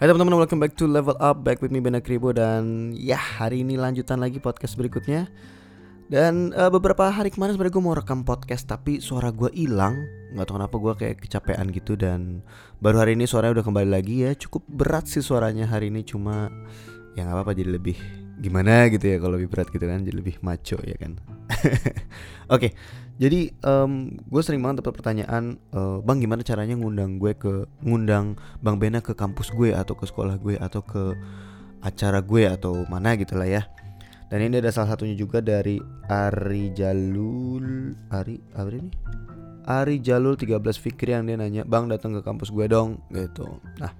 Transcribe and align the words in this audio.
Hai 0.00 0.08
teman-teman, 0.08 0.40
welcome 0.40 0.64
back 0.64 0.72
to 0.80 0.88
Level 0.88 1.12
Up 1.20 1.44
Back 1.44 1.60
with 1.60 1.68
me 1.68 1.76
Bena 1.76 2.00
Kribo 2.00 2.32
Dan 2.32 2.88
ya 2.96 3.20
hari 3.20 3.60
ini 3.60 3.76
lanjutan 3.76 4.16
lagi 4.16 4.40
podcast 4.40 4.72
berikutnya. 4.80 5.28
Dan 6.08 6.56
uh, 6.56 6.72
beberapa 6.72 7.12
hari 7.12 7.28
kemarin 7.28 7.52
sebenarnya 7.52 7.76
gue 7.76 7.84
mau 7.84 7.92
rekam 7.92 8.24
podcast 8.24 8.64
Tapi 8.64 9.04
suara 9.04 9.28
gue 9.28 9.52
hilang. 9.52 10.00
Gak 10.32 10.48
tau 10.48 10.56
kenapa 10.56 10.80
gue 10.80 10.92
kayak 10.96 11.16
kecapean 11.20 11.68
gitu 11.68 12.00
Dan 12.00 12.40
baru 12.80 13.04
hari 13.04 13.12
ini 13.12 13.28
suaranya 13.28 13.60
udah 13.60 13.66
kembali 13.68 13.90
lagi 13.92 14.24
ya. 14.24 14.32
Cukup 14.32 14.64
berat 14.72 15.04
sih 15.04 15.20
suaranya 15.20 15.68
hari 15.68 15.92
ini 15.92 16.00
Cuma 16.00 16.48
ya 17.12 17.28
gak 17.28 17.36
apa-apa 17.36 17.52
jadi 17.52 17.76
lebih 17.76 18.00
gimana 18.40 18.88
gitu 18.88 19.04
ya 19.04 19.16
kalau 19.20 19.36
lebih 19.36 19.52
berat 19.52 19.68
gitu 19.68 19.84
kan 19.84 20.00
Jadi 20.00 20.16
lebih 20.16 20.36
maco 20.40 20.80
ya 20.80 20.96
kan 20.96 21.20
Oke, 22.50 22.66
okay, 22.66 22.70
jadi 23.20 23.52
um, 23.68 24.16
gue 24.16 24.40
sering 24.40 24.64
banget 24.64 24.80
dapat 24.80 24.96
pertanyaan, 24.96 25.60
uh, 25.76 26.00
bang 26.00 26.24
gimana 26.24 26.40
caranya 26.40 26.72
ngundang 26.72 27.20
gue 27.20 27.36
ke 27.36 27.68
ngundang 27.84 28.40
bang 28.64 28.80
Bena 28.80 29.04
ke 29.04 29.12
kampus 29.12 29.52
gue 29.52 29.76
atau 29.76 29.92
ke 29.92 30.08
sekolah 30.08 30.40
gue 30.40 30.56
atau 30.56 30.80
ke 30.80 31.12
acara 31.84 32.24
gue 32.24 32.48
atau 32.48 32.88
mana 32.88 33.20
gitu 33.20 33.36
lah 33.36 33.44
ya. 33.44 33.62
Dan 34.32 34.48
ini 34.48 34.56
ada 34.64 34.72
salah 34.72 34.96
satunya 34.96 35.20
juga 35.20 35.44
dari 35.44 35.76
Ari 36.08 36.72
Jalul, 36.72 37.92
Ari 38.08 38.40
apa 38.56 38.70
ini? 38.72 38.90
Ari 39.68 40.00
Jalul 40.00 40.40
13 40.40 40.56
Fikri 40.80 41.12
yang 41.12 41.28
dia 41.28 41.36
nanya, 41.36 41.68
bang 41.68 41.92
datang 41.92 42.16
ke 42.16 42.24
kampus 42.24 42.48
gue 42.48 42.64
dong, 42.72 43.04
gitu. 43.12 43.60
Nah, 43.76 43.92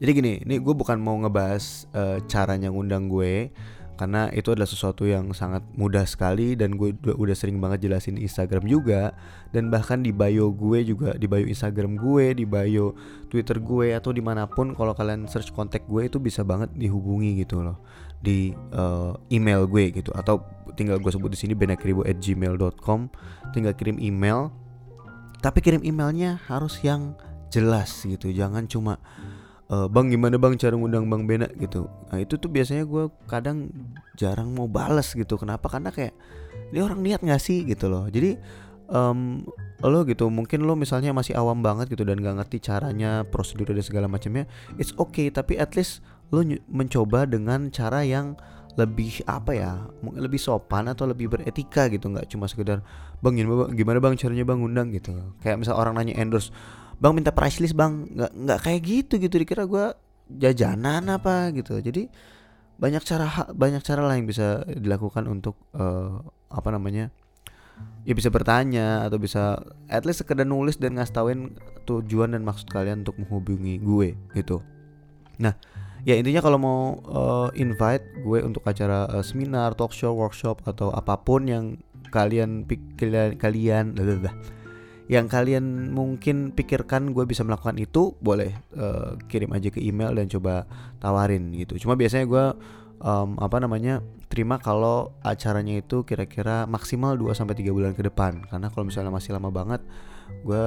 jadi 0.00 0.10
gini, 0.16 0.32
ini 0.48 0.56
gue 0.56 0.74
bukan 0.74 0.96
mau 0.96 1.12
ngebahas 1.20 1.84
uh, 1.92 2.18
caranya 2.24 2.72
ngundang 2.72 3.12
gue 3.12 3.52
karena 4.00 4.32
itu 4.32 4.48
adalah 4.48 4.64
sesuatu 4.64 5.04
yang 5.04 5.28
sangat 5.36 5.60
mudah 5.76 6.08
sekali 6.08 6.56
dan 6.56 6.80
gue 6.80 6.96
udah 7.04 7.36
sering 7.36 7.60
banget 7.60 7.84
jelasin 7.84 8.16
Instagram 8.16 8.64
juga. 8.64 9.12
Dan 9.52 9.68
bahkan 9.68 10.00
di 10.00 10.08
bio 10.08 10.48
gue 10.56 10.88
juga 10.88 11.12
di 11.20 11.28
bio 11.28 11.44
Instagram 11.44 12.00
gue 12.00 12.32
di 12.32 12.48
bio 12.48 12.96
Twitter 13.28 13.60
gue 13.60 13.92
atau 13.92 14.08
di 14.16 14.24
mana 14.24 14.48
pun 14.48 14.72
kalau 14.72 14.96
kalian 14.96 15.28
search 15.28 15.52
kontak 15.52 15.84
gue 15.84 16.08
itu 16.08 16.16
bisa 16.16 16.40
banget 16.40 16.72
dihubungi 16.72 17.44
gitu 17.44 17.60
loh. 17.60 17.76
Di 18.24 18.56
uh, 18.72 19.20
email 19.28 19.68
gue 19.68 19.92
gitu 19.92 20.16
atau 20.16 20.48
tinggal 20.80 20.96
gue 20.96 21.12
sebut 21.12 21.28
di 21.28 21.36
sini 21.36 21.52
benakribo@gmail.com 21.52 23.00
tinggal 23.52 23.76
kirim 23.76 24.00
email. 24.00 24.48
Tapi 25.44 25.60
kirim 25.60 25.84
emailnya 25.84 26.40
harus 26.48 26.80
yang 26.80 27.20
jelas 27.52 28.00
gitu 28.08 28.32
jangan 28.32 28.64
cuma 28.64 28.96
uh, 29.70 29.86
bang 29.86 30.10
gimana 30.10 30.36
bang? 30.36 30.58
Cara 30.58 30.74
ngundang 30.74 31.06
bang 31.06 31.22
Bena 31.24 31.46
gitu. 31.56 31.86
Nah 32.10 32.18
itu 32.18 32.36
tuh 32.36 32.50
biasanya 32.50 32.84
gue 32.84 33.08
kadang 33.30 33.70
jarang 34.18 34.52
mau 34.52 34.66
balas 34.66 35.14
gitu. 35.14 35.38
Kenapa? 35.38 35.70
Karena 35.70 35.94
kayak 35.94 36.12
ini 36.74 36.78
orang 36.82 37.00
niat 37.00 37.22
nggak 37.22 37.40
sih 37.40 37.62
gitu 37.64 37.86
loh. 37.86 38.10
Jadi 38.10 38.36
um, 38.90 39.46
lo 39.80 40.04
gitu 40.04 40.28
mungkin 40.28 40.66
lo 40.66 40.76
misalnya 40.76 41.14
masih 41.14 41.32
awam 41.38 41.64
banget 41.64 41.88
gitu 41.88 42.04
dan 42.04 42.20
gak 42.20 42.36
ngerti 42.36 42.60
caranya 42.60 43.24
prosedur 43.24 43.72
dan 43.72 43.80
segala 43.80 44.06
macamnya 44.10 44.44
it's 44.76 44.92
okay. 44.98 45.30
Tapi 45.32 45.56
at 45.56 45.72
least 45.78 46.04
lo 46.34 46.44
mencoba 46.68 47.24
dengan 47.24 47.70
cara 47.72 48.04
yang 48.04 48.36
lebih 48.78 49.26
apa 49.26 49.50
ya 49.50 49.72
lebih 50.14 50.38
sopan 50.38 50.86
atau 50.86 51.08
lebih 51.08 51.26
beretika 51.30 51.90
gitu. 51.90 52.06
Nggak 52.10 52.30
cuma 52.30 52.46
sekedar 52.46 52.84
bang 53.18 53.34
gimana 53.74 53.98
bang? 53.98 54.14
Caranya 54.18 54.44
bang 54.46 54.60
undang 54.62 54.94
gitu. 54.94 55.14
Kayak 55.42 55.64
misal 55.64 55.74
orang 55.78 55.98
nanya 55.98 56.14
endorse 56.20 56.54
bang 57.00 57.12
minta 57.16 57.32
price 57.32 57.58
list 57.58 57.74
bang. 57.74 58.06
Nggak 58.12 58.32
nggak 58.36 58.60
kayak 58.60 58.80
gitu 58.84 59.14
gitu. 59.18 59.34
Dikira 59.40 59.64
gue 59.64 59.96
jajanan 60.30 61.08
apa 61.10 61.50
gitu. 61.56 61.80
Jadi 61.80 62.06
banyak 62.80 63.02
cara 63.04 63.28
banyak 63.52 63.82
cara 63.84 64.08
yang 64.16 64.24
bisa 64.24 64.64
dilakukan 64.64 65.28
untuk 65.28 65.56
uh, 65.76 66.24
apa 66.48 66.68
namanya 66.72 67.12
ya 68.08 68.16
bisa 68.16 68.32
bertanya 68.32 69.04
atau 69.04 69.20
bisa 69.20 69.60
at 69.92 70.08
least 70.08 70.24
sekedar 70.24 70.48
nulis 70.48 70.80
dan 70.80 70.96
ngasih 70.96 71.14
tauin 71.14 71.40
tujuan 71.84 72.32
dan 72.32 72.42
maksud 72.44 72.68
kalian 72.72 73.04
untuk 73.04 73.20
menghubungi 73.20 73.76
gue 73.80 74.16
gitu. 74.32 74.64
Nah 75.36 75.52
ya 76.08 76.16
intinya 76.16 76.40
kalau 76.40 76.56
mau 76.56 76.80
uh, 77.04 77.48
invite 77.52 78.24
gue 78.24 78.40
untuk 78.40 78.64
acara 78.64 79.04
uh, 79.12 79.24
seminar 79.24 79.76
talk 79.76 79.92
show 79.92 80.16
workshop 80.16 80.64
atau 80.64 80.88
apa 80.96 81.20
pun 81.20 81.44
yang 81.44 81.64
kalian 82.08 82.64
kalian 82.96 83.36
kalian 83.36 83.84
yang 85.10 85.26
kalian 85.26 85.90
mungkin 85.90 86.54
pikirkan 86.54 87.10
gue 87.10 87.26
bisa 87.26 87.42
melakukan 87.42 87.74
itu 87.82 88.14
boleh 88.22 88.54
uh, 88.78 89.18
kirim 89.26 89.50
aja 89.50 89.66
ke 89.74 89.82
email 89.82 90.14
dan 90.14 90.30
coba 90.30 90.70
tawarin 91.02 91.50
gitu. 91.58 91.74
Cuma 91.82 91.98
biasanya 91.98 92.30
gue 92.30 92.44
um, 93.02 93.34
apa 93.42 93.58
namanya 93.58 94.06
terima 94.30 94.62
kalau 94.62 95.10
acaranya 95.26 95.82
itu 95.82 96.06
kira-kira 96.06 96.62
maksimal 96.70 97.18
2 97.18 97.34
sampai 97.34 97.58
tiga 97.58 97.74
bulan 97.74 97.90
ke 97.98 98.06
depan. 98.06 98.46
Karena 98.46 98.70
kalau 98.70 98.86
misalnya 98.86 99.10
masih 99.10 99.34
lama 99.34 99.50
banget 99.50 99.82
gue 100.46 100.66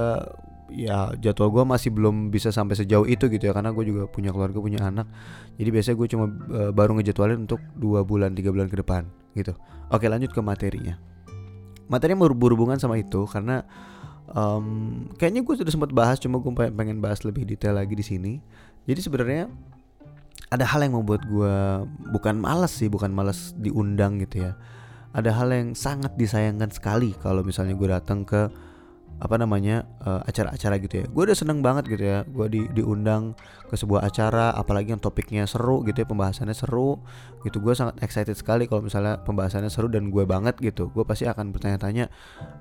ya 0.76 1.16
jadwal 1.16 1.48
gue 1.48 1.64
masih 1.64 1.88
belum 1.88 2.28
bisa 2.28 2.52
sampai 2.52 2.76
sejauh 2.76 3.08
itu 3.08 3.32
gitu 3.32 3.48
ya. 3.48 3.56
Karena 3.56 3.72
gue 3.72 3.84
juga 3.88 4.12
punya 4.12 4.28
keluarga 4.28 4.60
punya 4.60 4.84
anak. 4.84 5.08
Jadi 5.56 5.72
biasanya 5.72 5.96
gue 5.96 6.08
cuma 6.12 6.28
uh, 6.28 6.68
baru 6.68 7.00
ngejadwalin 7.00 7.48
untuk 7.48 7.64
dua 7.80 8.04
bulan 8.04 8.36
tiga 8.36 8.52
bulan 8.52 8.68
ke 8.68 8.76
depan 8.76 9.08
gitu. 9.32 9.56
Oke 9.88 10.04
lanjut 10.04 10.36
ke 10.36 10.44
materinya. 10.44 11.00
Materinya 11.88 12.28
berhubungan 12.28 12.76
sama 12.76 13.00
itu 13.00 13.24
karena 13.24 13.64
um, 14.32 15.04
kayaknya 15.20 15.44
gue 15.44 15.54
sudah 15.60 15.72
sempat 15.72 15.92
bahas 15.92 16.16
cuma 16.16 16.40
gue 16.40 16.52
pengen 16.52 17.04
bahas 17.04 17.20
lebih 17.26 17.44
detail 17.44 17.76
lagi 17.76 17.92
di 17.92 18.04
sini. 18.04 18.32
Jadi 18.84 19.00
sebenarnya 19.00 19.48
ada 20.52 20.64
hal 20.68 20.86
yang 20.86 20.94
membuat 20.96 21.24
gue 21.26 21.54
bukan 22.14 22.38
malas 22.38 22.76
sih 22.76 22.88
bukan 22.88 23.10
malas 23.12 23.52
diundang 23.58 24.22
gitu 24.22 24.48
ya. 24.48 24.52
Ada 25.14 25.30
hal 25.30 25.48
yang 25.54 25.68
sangat 25.78 26.14
disayangkan 26.18 26.70
sekali 26.74 27.14
kalau 27.18 27.44
misalnya 27.46 27.74
gue 27.76 27.88
datang 27.90 28.26
ke 28.26 28.50
apa 29.22 29.38
namanya 29.38 29.86
uh, 30.02 30.20
acara-acara 30.26 30.74
gitu 30.82 30.94
ya. 31.02 31.06
Gue 31.08 31.22
udah 31.30 31.36
seneng 31.38 31.62
banget 31.62 31.86
gitu 31.86 32.04
ya. 32.04 32.26
Gue 32.26 32.46
di 32.50 32.66
diundang 32.74 33.38
ke 33.70 33.74
sebuah 33.78 34.04
acara 34.04 34.52
apalagi 34.54 34.94
yang 34.94 35.02
topiknya 35.02 35.46
seru 35.46 35.86
gitu 35.86 36.02
ya 36.02 36.06
pembahasannya 36.06 36.54
seru 36.54 36.98
gitu. 37.46 37.62
Gue 37.62 37.74
sangat 37.78 37.98
excited 38.02 38.34
sekali 38.34 38.66
kalau 38.66 38.84
misalnya 38.84 39.22
pembahasannya 39.22 39.70
seru 39.70 39.86
dan 39.86 40.10
gue 40.10 40.24
banget 40.26 40.58
gitu. 40.58 40.90
Gue 40.90 41.06
pasti 41.06 41.24
akan 41.30 41.54
bertanya-tanya 41.54 42.10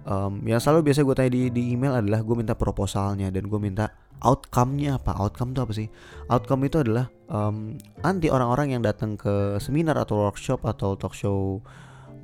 um, 0.05 0.41
yang 0.45 0.61
selalu 0.61 0.93
biasa 0.93 1.01
gue 1.01 1.15
tanya 1.17 1.31
di, 1.33 1.41
di 1.49 1.63
email 1.73 1.97
adalah 1.97 2.21
gue 2.21 2.35
minta 2.37 2.53
proposalnya 2.53 3.33
dan 3.33 3.49
gue 3.49 3.59
minta 3.59 3.91
outcome-nya 4.23 5.01
apa. 5.01 5.17
Outcome 5.19 5.51
itu 5.51 5.61
apa 5.61 5.73
sih? 5.75 5.87
Outcome 6.31 6.69
itu 6.69 6.79
adalah 6.79 7.11
um, 7.27 7.75
nanti 7.99 8.31
orang-orang 8.31 8.77
yang 8.77 8.81
datang 8.85 9.19
ke 9.19 9.59
seminar 9.59 9.99
atau 9.99 10.29
workshop 10.29 10.63
atau 10.63 10.95
talk 10.95 11.13
show 11.17 11.59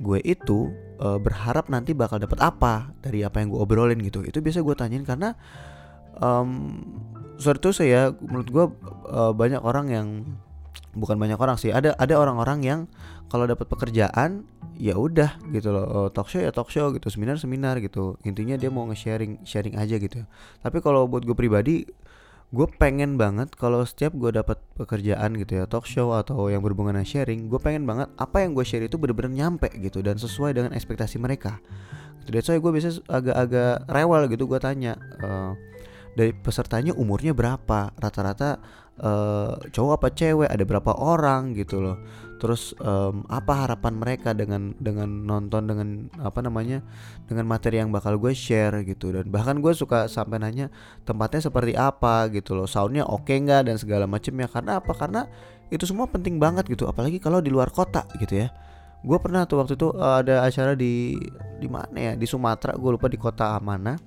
gue 0.00 0.18
itu 0.24 0.72
uh, 1.00 1.18
berharap 1.18 1.72
nanti 1.72 1.96
bakal 1.96 2.20
dapat 2.20 2.38
apa 2.44 2.92
dari 3.00 3.24
apa 3.24 3.40
yang 3.40 3.50
gue 3.50 3.60
obrolin 3.60 3.98
gitu. 4.04 4.22
Itu 4.22 4.44
biasa 4.44 4.60
gue 4.60 4.74
tanyain 4.76 5.02
karena 5.02 5.34
um, 6.20 6.80
tuh 7.40 7.72
saya 7.72 8.12
menurut 8.20 8.48
gue 8.52 8.64
uh, 9.08 9.32
banyak 9.32 9.64
orang 9.64 9.86
yang 9.88 10.08
bukan 10.92 11.16
banyak 11.16 11.38
orang 11.38 11.56
sih 11.56 11.70
ada 11.70 11.94
ada 11.96 12.18
orang-orang 12.18 12.60
yang 12.66 12.80
kalau 13.30 13.46
dapat 13.46 13.70
pekerjaan 13.70 14.42
ya 14.74 14.98
udah 14.98 15.38
gitu 15.54 15.70
loh 15.70 15.86
uh, 15.86 16.08
talk 16.10 16.26
show 16.26 16.42
ya 16.42 16.50
talk 16.50 16.66
show 16.72 16.90
gitu 16.90 17.08
seminar 17.08 17.38
seminar 17.38 17.78
gitu. 17.78 18.18
Intinya 18.26 18.58
dia 18.58 18.68
mau 18.68 18.84
nge-sharing 18.90 19.44
sharing 19.46 19.78
aja 19.78 19.96
gitu. 19.96 20.26
Tapi 20.60 20.78
kalau 20.82 21.06
buat 21.06 21.24
gue 21.24 21.36
pribadi 21.36 21.86
gue 22.50 22.66
pengen 22.82 23.14
banget 23.14 23.54
kalau 23.54 23.86
setiap 23.86 24.10
gue 24.18 24.34
dapat 24.34 24.58
pekerjaan 24.74 25.38
gitu 25.38 25.62
ya 25.62 25.70
talk 25.70 25.86
show 25.86 26.10
atau 26.10 26.50
yang 26.50 26.58
berhubungan 26.66 26.98
dengan 26.98 27.06
sharing 27.06 27.46
gue 27.46 27.60
pengen 27.62 27.86
banget 27.86 28.10
apa 28.18 28.42
yang 28.42 28.58
gue 28.58 28.66
share 28.66 28.82
itu 28.82 28.98
bener-bener 28.98 29.30
nyampe 29.30 29.70
gitu 29.78 30.02
dan 30.02 30.18
sesuai 30.18 30.58
dengan 30.58 30.74
ekspektasi 30.74 31.22
mereka. 31.22 31.62
Gitu 32.26 32.42
why 32.50 32.58
gue 32.58 32.72
biasa 32.74 32.88
agak-agak 33.06 33.74
rewel 33.86 34.22
gitu 34.34 34.44
gue 34.50 34.58
tanya 34.58 34.98
uh, 35.22 35.54
dari 36.18 36.34
pesertanya 36.34 36.90
umurnya 36.98 37.38
berapa? 37.38 37.94
Rata-rata 37.94 38.58
uh, 38.98 39.54
cowok 39.70 39.92
apa 40.02 40.08
cewek? 40.10 40.50
Ada 40.50 40.64
berapa 40.66 40.92
orang? 40.98 41.54
Gitu 41.54 41.78
loh 41.78 42.02
terus 42.40 42.72
um, 42.80 43.22
apa 43.28 43.68
harapan 43.68 44.00
mereka 44.00 44.32
dengan 44.32 44.72
dengan 44.80 45.28
nonton 45.28 45.68
dengan 45.68 46.08
apa 46.24 46.40
namanya 46.40 46.80
dengan 47.28 47.44
materi 47.44 47.76
yang 47.76 47.92
bakal 47.92 48.16
gue 48.16 48.32
share 48.32 48.80
gitu. 48.88 49.12
Dan 49.12 49.28
bahkan 49.28 49.60
gue 49.60 49.76
suka 49.76 50.08
sampai 50.08 50.40
nanya 50.40 50.72
tempatnya 51.04 51.52
seperti 51.52 51.76
apa? 51.76 52.32
gitu 52.32 52.56
loh. 52.56 52.64
Soundnya 52.64 53.04
oke 53.04 53.28
okay 53.28 53.36
nggak? 53.44 53.68
dan 53.68 53.76
segala 53.76 54.08
macamnya 54.08 54.48
karena 54.48 54.80
apa? 54.80 54.92
Karena 54.96 55.28
itu 55.68 55.84
semua 55.84 56.08
penting 56.08 56.40
banget 56.40 56.64
gitu. 56.66 56.88
Apalagi 56.88 57.20
kalau 57.20 57.44
di 57.44 57.52
luar 57.52 57.68
kota 57.68 58.08
gitu 58.16 58.40
ya. 58.40 58.48
Gue 59.04 59.20
pernah 59.20 59.44
tuh 59.44 59.60
waktu 59.60 59.76
itu 59.76 59.92
uh, 59.92 60.24
ada 60.24 60.40
acara 60.48 60.72
di 60.72 61.20
di 61.60 61.68
mana 61.68 61.92
ya? 61.92 62.12
Di 62.16 62.24
Sumatera. 62.24 62.72
Gue 62.80 62.96
lupa 62.96 63.12
di 63.12 63.20
kota 63.20 63.60
mana. 63.60 64.00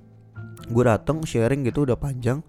Gue 0.66 0.82
dateng 0.82 1.22
sharing 1.22 1.62
gitu 1.62 1.86
udah 1.86 1.94
panjang. 1.94 2.42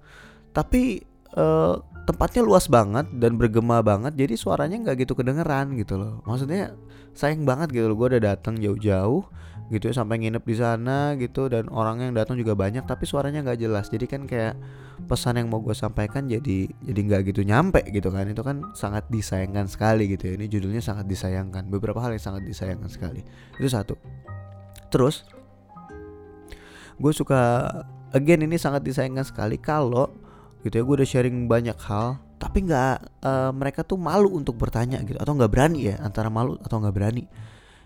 Tapi 0.50 1.06
uh, 1.38 1.95
tempatnya 2.06 2.46
luas 2.46 2.70
banget 2.70 3.10
dan 3.18 3.36
bergema 3.36 3.82
banget 3.82 4.14
jadi 4.14 4.38
suaranya 4.38 4.78
nggak 4.82 5.06
gitu 5.06 5.18
kedengeran 5.18 5.74
gitu 5.74 5.98
loh. 5.98 6.22
Maksudnya 6.30 6.78
sayang 7.18 7.44
banget 7.44 7.74
gitu 7.74 7.90
loh 7.90 7.98
gue 7.98 8.18
udah 8.18 8.22
datang 8.38 8.62
jauh-jauh 8.62 9.26
gitu 9.74 9.90
ya 9.90 9.98
sampai 9.98 10.22
nginep 10.22 10.46
di 10.46 10.56
sana 10.62 11.18
gitu 11.18 11.50
dan 11.50 11.66
orang 11.74 11.98
yang 12.06 12.14
datang 12.14 12.38
juga 12.38 12.54
banyak 12.54 12.86
tapi 12.86 13.10
suaranya 13.10 13.42
nggak 13.42 13.58
jelas. 13.58 13.90
Jadi 13.90 14.06
kan 14.06 14.30
kayak 14.30 14.54
pesan 15.10 15.42
yang 15.42 15.50
mau 15.50 15.58
gue 15.66 15.74
sampaikan 15.74 16.30
jadi 16.30 16.70
jadi 16.86 17.00
nggak 17.10 17.22
gitu 17.34 17.42
nyampe 17.42 17.82
gitu 17.90 18.14
kan. 18.14 18.30
Itu 18.30 18.46
kan 18.46 18.70
sangat 18.78 19.10
disayangkan 19.10 19.66
sekali 19.66 20.06
gitu 20.14 20.30
ya. 20.30 20.34
Ini 20.38 20.46
judulnya 20.46 20.86
sangat 20.86 21.10
disayangkan. 21.10 21.66
Beberapa 21.74 21.98
hal 22.06 22.14
yang 22.14 22.22
sangat 22.22 22.46
disayangkan 22.46 22.90
sekali. 22.94 23.26
Itu 23.58 23.66
satu. 23.66 23.98
Terus 24.94 25.26
gue 27.02 27.12
suka 27.12 27.66
again 28.14 28.46
ini 28.46 28.62
sangat 28.62 28.86
disayangkan 28.86 29.26
sekali 29.26 29.58
kalau 29.58 30.14
gitu 30.66 30.82
ya 30.82 30.84
gue 30.84 30.96
udah 30.98 31.08
sharing 31.08 31.46
banyak 31.46 31.78
hal 31.86 32.18
tapi 32.36 32.68
nggak 32.68 33.24
uh, 33.24 33.52
mereka 33.56 33.82
tuh 33.88 33.96
malu 33.96 34.36
untuk 34.36 34.60
bertanya 34.60 35.00
gitu 35.08 35.16
atau 35.16 35.34
nggak 35.34 35.52
berani 35.52 35.94
ya 35.94 35.96
antara 36.04 36.28
malu 36.28 36.60
atau 36.60 36.84
nggak 36.84 36.96
berani. 36.96 37.24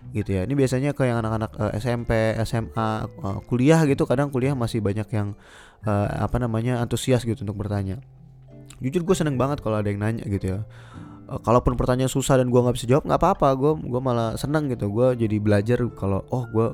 Gitu 0.09 0.31
ya 0.35 0.41
ini 0.47 0.57
biasanya 0.57 0.95
ke 0.97 1.05
yang 1.05 1.21
anak-anak 1.21 1.51
uh, 1.59 1.71
SMP 1.77 2.33
SMA 2.47 2.89
uh, 3.21 3.39
kuliah 3.45 3.83
gitu 3.85 4.09
kadang 4.09 4.33
kuliah 4.33 4.57
masih 4.57 4.81
banyak 4.81 5.05
yang 5.13 5.37
uh, 5.85 6.07
apa 6.25 6.41
namanya 6.41 6.81
antusias 6.81 7.21
gitu 7.23 7.45
untuk 7.45 7.61
bertanya. 7.61 8.01
Jujur 8.81 9.05
gue 9.05 9.15
seneng 9.15 9.37
banget 9.37 9.61
kalau 9.61 9.79
ada 9.79 9.87
yang 9.91 10.01
nanya 10.01 10.25
gitu 10.25 10.57
ya. 10.57 10.59
Kalaupun 11.29 11.77
pertanyaan 11.77 12.09
susah 12.09 12.41
dan 12.41 12.49
gue 12.49 12.57
nggak 12.57 12.73
bisa 12.73 12.89
jawab 12.89 13.05
nggak 13.05 13.21
apa-apa 13.21 13.53
gue 13.53 13.71
gue 13.85 14.01
malah 14.01 14.33
seneng 14.33 14.65
gitu 14.65 14.89
gue 14.89 15.13
jadi 15.13 15.37
belajar 15.37 15.77
kalau 15.93 16.25
oh 16.33 16.49
gue 16.49 16.73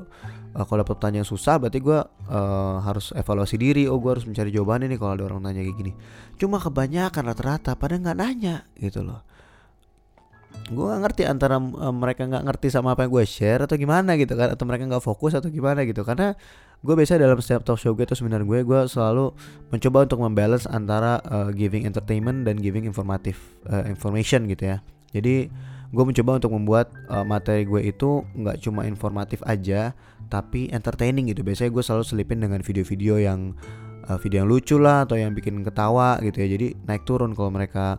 uh, 0.56 0.64
kalau 0.64 0.80
dapet 0.80 0.96
pertanyaan 0.96 1.28
susah 1.28 1.60
berarti 1.60 1.78
gue 1.84 2.00
uh, 2.32 2.76
harus 2.80 3.12
evaluasi 3.12 3.60
diri. 3.60 3.84
Oh 3.84 4.00
gue 4.00 4.16
harus 4.16 4.24
mencari 4.24 4.48
jawaban 4.48 4.88
ini 4.88 4.96
kalau 4.96 5.12
ada 5.12 5.24
orang 5.28 5.44
nanya 5.44 5.60
kayak 5.60 5.76
gini. 5.76 5.92
Cuma 6.40 6.56
kebanyakan 6.56 7.22
rata-rata 7.28 7.76
pada 7.76 8.00
nggak 8.00 8.16
nanya 8.16 8.64
gitu 8.80 9.04
loh. 9.04 9.20
Gue 10.72 10.88
gak 10.88 10.98
ngerti 11.04 11.22
antara 11.28 11.60
uh, 11.60 11.92
mereka 11.92 12.24
nggak 12.24 12.42
ngerti 12.48 12.72
sama 12.72 12.96
apa 12.96 13.04
yang 13.04 13.12
gue 13.12 13.24
share 13.28 13.68
atau 13.68 13.76
gimana 13.76 14.16
gitu 14.16 14.32
kan 14.34 14.50
atau 14.56 14.64
mereka 14.64 14.88
nggak 14.88 15.04
fokus 15.04 15.36
atau 15.36 15.52
gimana 15.52 15.84
gitu. 15.84 16.00
Karena 16.02 16.32
gue 16.80 16.94
biasa 16.96 17.20
dalam 17.20 17.38
setiap 17.38 17.62
talk 17.62 17.76
show 17.76 17.92
gue 17.92 18.08
atau 18.08 18.16
seminar 18.16 18.40
gue 18.42 18.64
gue 18.64 18.80
selalu 18.88 19.36
mencoba 19.68 20.08
untuk 20.08 20.18
membalance 20.24 20.64
antara 20.66 21.20
uh, 21.28 21.52
giving 21.52 21.84
entertainment 21.84 22.48
dan 22.48 22.56
giving 22.56 22.88
informatif 22.88 23.36
uh, 23.68 23.84
information 23.84 24.48
gitu 24.48 24.72
ya. 24.74 24.80
Jadi 25.12 25.52
gue 25.94 26.04
mencoba 26.04 26.42
untuk 26.42 26.52
membuat 26.52 26.90
uh, 27.06 27.22
materi 27.22 27.62
gue 27.62 27.78
itu 27.86 28.26
nggak 28.34 28.58
cuma 28.58 28.84
informatif 28.90 29.38
aja 29.46 29.94
tapi 30.26 30.68
entertaining 30.70 31.30
gitu. 31.30 31.46
Biasanya 31.46 31.70
gue 31.72 31.82
selalu 31.84 32.04
selipin 32.04 32.38
dengan 32.42 32.60
video-video 32.60 33.18
yang 33.22 33.54
uh, 34.06 34.18
video 34.18 34.42
yang 34.44 34.48
lucu 34.48 34.76
lah 34.78 35.04
atau 35.04 35.18
yang 35.18 35.34
bikin 35.34 35.62
ketawa 35.62 36.18
gitu 36.22 36.38
ya. 36.42 36.48
Jadi 36.54 36.66
naik 36.86 37.02
turun 37.06 37.34
kalau 37.34 37.50
mereka 37.50 37.98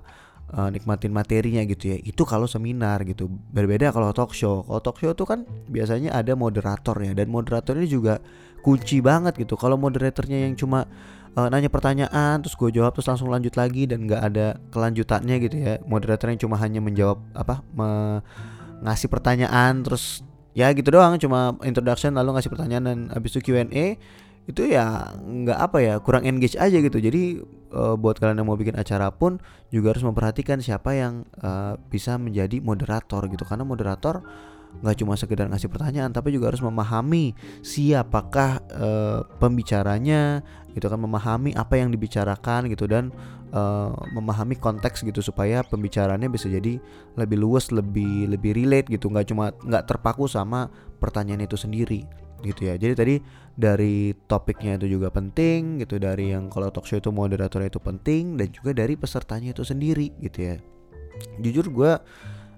uh, 0.55 0.69
nikmatin 0.71 1.11
materinya 1.11 1.63
gitu 1.67 1.95
ya. 1.95 1.97
Itu 1.99 2.23
kalau 2.23 2.47
seminar 2.47 3.03
gitu. 3.03 3.27
Berbeda 3.29 3.91
kalau 3.91 4.11
talk 4.15 4.31
show. 4.31 4.63
Kalau 4.63 4.81
talk 4.83 4.97
show 4.99 5.11
itu 5.11 5.23
kan 5.27 5.43
biasanya 5.67 6.15
ada 6.15 6.33
moderatornya 6.35 7.15
dan 7.15 7.27
moderator 7.27 7.75
ini 7.75 7.87
juga 7.87 8.19
kunci 8.63 8.99
banget 9.03 9.35
gitu. 9.39 9.55
Kalau 9.59 9.75
moderatornya 9.79 10.47
yang 10.47 10.55
cuma 10.59 10.87
uh, 11.35 11.47
nanya 11.47 11.71
pertanyaan 11.71 12.43
terus 12.43 12.55
gue 12.55 12.69
jawab 12.71 12.95
terus 12.95 13.07
langsung 13.07 13.31
lanjut 13.31 13.55
lagi 13.55 13.87
dan 13.87 14.07
nggak 14.07 14.21
ada 14.21 14.59
kelanjutannya 14.71 15.35
gitu 15.43 15.55
ya. 15.55 15.73
Moderator 15.87 16.31
yang 16.31 16.39
cuma 16.41 16.55
hanya 16.59 16.79
menjawab 16.83 17.19
apa 17.35 17.63
me 17.75 18.21
ngasih 18.77 19.09
pertanyaan 19.09 19.81
terus 19.81 20.21
ya 20.57 20.73
gitu 20.73 20.89
doang. 20.89 21.21
Cuma 21.21 21.53
introduction 21.61 22.17
lalu 22.17 22.33
ngasih 22.33 22.49
pertanyaan 22.49 22.83
dan 22.89 22.97
habis 23.13 23.37
itu 23.37 23.53
Q&A 23.53 24.01
itu 24.47 24.63
ya 24.63 25.11
nggak 25.19 25.59
apa 25.59 25.77
ya 25.83 25.93
kurang 26.01 26.25
engage 26.25 26.57
aja 26.57 26.81
gitu. 26.81 26.97
Jadi 26.97 27.43
uh, 27.69 27.93
buat 27.93 28.17
kalian 28.17 28.41
yang 28.41 28.49
mau 28.49 28.57
bikin 28.57 28.73
acara 28.73 29.13
pun 29.13 29.37
juga 29.69 29.93
harus 29.93 30.01
memperhatikan 30.01 30.57
siapa 30.63 30.97
yang 30.97 31.27
uh, 31.45 31.77
bisa 31.91 32.17
menjadi 32.17 32.57
moderator 32.63 33.21
gitu. 33.29 33.45
Karena 33.45 33.61
moderator 33.67 34.25
nggak 34.81 34.95
cuma 35.01 35.17
sekedar 35.17 35.49
ngasih 35.49 35.69
pertanyaan 35.73 36.13
tapi 36.13 36.29
juga 36.33 36.53
harus 36.53 36.61
memahami 36.61 37.33
siapakah 37.65 38.61
uh, 38.77 39.19
pembicaranya 39.41 40.45
gitu 40.77 40.85
kan 40.93 41.01
memahami 41.01 41.57
apa 41.57 41.81
yang 41.81 41.89
dibicarakan 41.89 42.69
gitu 42.69 42.85
dan 42.85 43.09
uh, 43.49 43.89
memahami 44.13 44.53
konteks 44.59 45.01
gitu 45.01 45.25
supaya 45.25 45.65
pembicaranya 45.65 46.29
bisa 46.29 46.45
jadi 46.45 46.77
lebih 47.17 47.37
luas 47.41 47.73
lebih 47.73 48.29
lebih 48.29 48.53
relate 48.53 48.87
gitu. 48.91 49.09
Nggak 49.09 49.33
cuma 49.33 49.49
nggak 49.53 49.83
terpaku 49.89 50.29
sama 50.29 50.69
pertanyaan 51.01 51.45
itu 51.45 51.57
sendiri 51.57 52.05
gitu 52.45 52.69
ya. 52.69 52.77
Jadi 52.77 52.93
tadi 52.93 53.15
dari 53.57 54.13
topiknya 54.29 54.77
itu 54.77 54.97
juga 54.99 55.09
penting 55.09 55.81
gitu 55.81 55.97
dari 55.97 56.29
yang 56.29 56.53
kalau 56.53 56.69
talk 56.69 56.85
show 56.85 57.01
itu 57.01 57.09
moderatornya 57.09 57.73
itu 57.73 57.81
penting 57.81 58.37
dan 58.37 58.47
juga 58.53 58.77
dari 58.77 58.93
pesertanya 58.93 59.57
itu 59.57 59.65
sendiri 59.65 60.13
gitu 60.21 60.39
ya. 60.53 60.55
Jujur 61.41 61.73
gue 61.73 61.91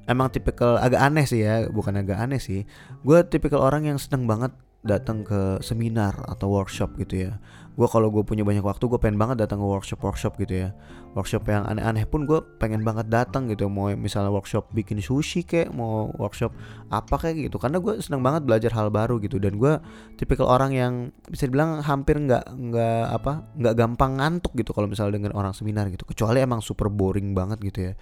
emang 0.10 0.34
tipikal 0.34 0.82
agak 0.82 1.00
aneh 1.00 1.30
sih 1.30 1.46
ya 1.46 1.70
bukan 1.70 2.02
agak 2.02 2.18
aneh 2.18 2.42
sih. 2.42 2.66
Gue 3.06 3.22
tipikal 3.22 3.62
orang 3.62 3.86
yang 3.86 4.02
seneng 4.02 4.26
banget 4.26 4.52
datang 4.80 5.28
ke 5.28 5.60
seminar 5.60 6.16
atau 6.26 6.50
workshop 6.50 6.98
gitu 6.98 7.30
ya. 7.30 7.32
Gue 7.76 7.88
kalau 7.88 8.12
gue 8.12 8.24
punya 8.28 8.44
banyak 8.44 8.64
waktu 8.64 8.92
gue 8.92 9.00
pengen 9.00 9.16
banget 9.20 9.44
datang 9.44 9.60
ke 9.60 9.68
workshop 9.68 10.00
workshop 10.04 10.36
gitu 10.40 10.68
ya. 10.68 10.70
Workshop 11.16 11.48
yang 11.48 11.64
aneh-aneh 11.68 12.04
pun 12.08 12.24
gue 12.24 12.40
pengen 12.60 12.84
banget 12.84 13.08
datang 13.12 13.48
gitu 13.52 13.68
mau 13.72 13.92
misalnya 13.96 14.32
workshop 14.32 14.72
bikin 14.72 15.00
sushi 15.00 15.44
kayak 15.44 15.72
mau 15.72 16.12
workshop 16.16 16.56
apa 16.92 17.16
kayak 17.20 17.52
gitu. 17.52 17.60
Karena 17.60 17.80
gue 17.80 18.00
seneng 18.00 18.24
banget 18.24 18.48
belajar 18.48 18.72
hal 18.76 18.88
baru 18.92 19.20
gitu. 19.20 19.36
Dan 19.40 19.60
gue 19.60 19.80
tipikal 20.16 20.48
orang 20.48 20.72
yang 20.76 20.94
bisa 21.28 21.48
dibilang 21.48 21.84
hampir 21.84 22.20
nggak 22.20 22.48
nggak 22.48 23.04
apa 23.16 23.32
nggak 23.60 23.76
gampang 23.76 24.12
ngantuk 24.20 24.56
gitu 24.56 24.72
kalau 24.72 24.88
misalnya 24.88 25.20
dengan 25.20 25.36
orang 25.36 25.52
seminar 25.52 25.88
gitu. 25.92 26.08
Kecuali 26.08 26.40
emang 26.40 26.64
super 26.64 26.88
boring 26.88 27.36
banget 27.36 27.60
gitu 27.64 27.80
ya 27.92 27.96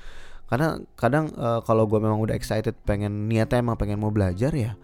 karena 0.48 0.80
kadang 0.96 1.32
uh, 1.36 1.60
kalau 1.64 1.86
gue 1.86 2.00
memang 2.00 2.24
udah 2.24 2.36
excited 2.36 2.76
pengen 2.88 3.28
niatnya 3.28 3.60
emang 3.60 3.76
pengen 3.76 4.00
mau 4.00 4.12
belajar 4.12 4.52
ya 4.56 4.80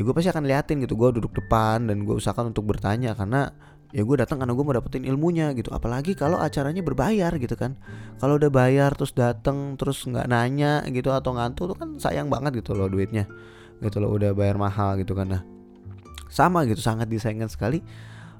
ya 0.00 0.08
gue 0.08 0.16
pasti 0.16 0.32
akan 0.32 0.48
liatin 0.48 0.80
gitu. 0.80 0.96
Gue 0.96 1.12
duduk 1.12 1.36
depan 1.36 1.84
dan 1.84 2.08
gue 2.08 2.16
usahakan 2.16 2.56
untuk 2.56 2.64
bertanya 2.64 3.12
karena 3.12 3.52
ya 3.92 4.00
gue 4.00 4.16
datang 4.16 4.40
karena 4.40 4.56
gue 4.56 4.64
mau 4.64 4.72
dapetin 4.72 5.04
ilmunya 5.04 5.52
gitu. 5.52 5.68
Apalagi 5.76 6.16
kalau 6.16 6.40
acaranya 6.40 6.80
berbayar 6.80 7.36
gitu 7.36 7.52
kan. 7.52 7.76
Kalau 8.16 8.40
udah 8.40 8.48
bayar 8.48 8.96
terus 8.96 9.12
datang 9.12 9.76
terus 9.76 10.00
nggak 10.08 10.24
nanya 10.24 10.80
gitu 10.88 11.12
atau 11.12 11.36
ngantuk 11.36 11.76
tuh 11.76 11.76
kan 11.76 12.00
sayang 12.00 12.32
banget 12.32 12.64
gitu 12.64 12.72
loh 12.72 12.88
duitnya. 12.88 13.28
Gitu 13.84 14.00
loh 14.00 14.16
udah 14.16 14.32
bayar 14.32 14.56
mahal 14.56 14.96
gitu 14.96 15.12
kan. 15.12 15.36
Nah 15.36 15.44
sama 16.32 16.64
gitu 16.64 16.80
sangat 16.80 17.04
disayangkan 17.12 17.52
sekali. 17.52 17.84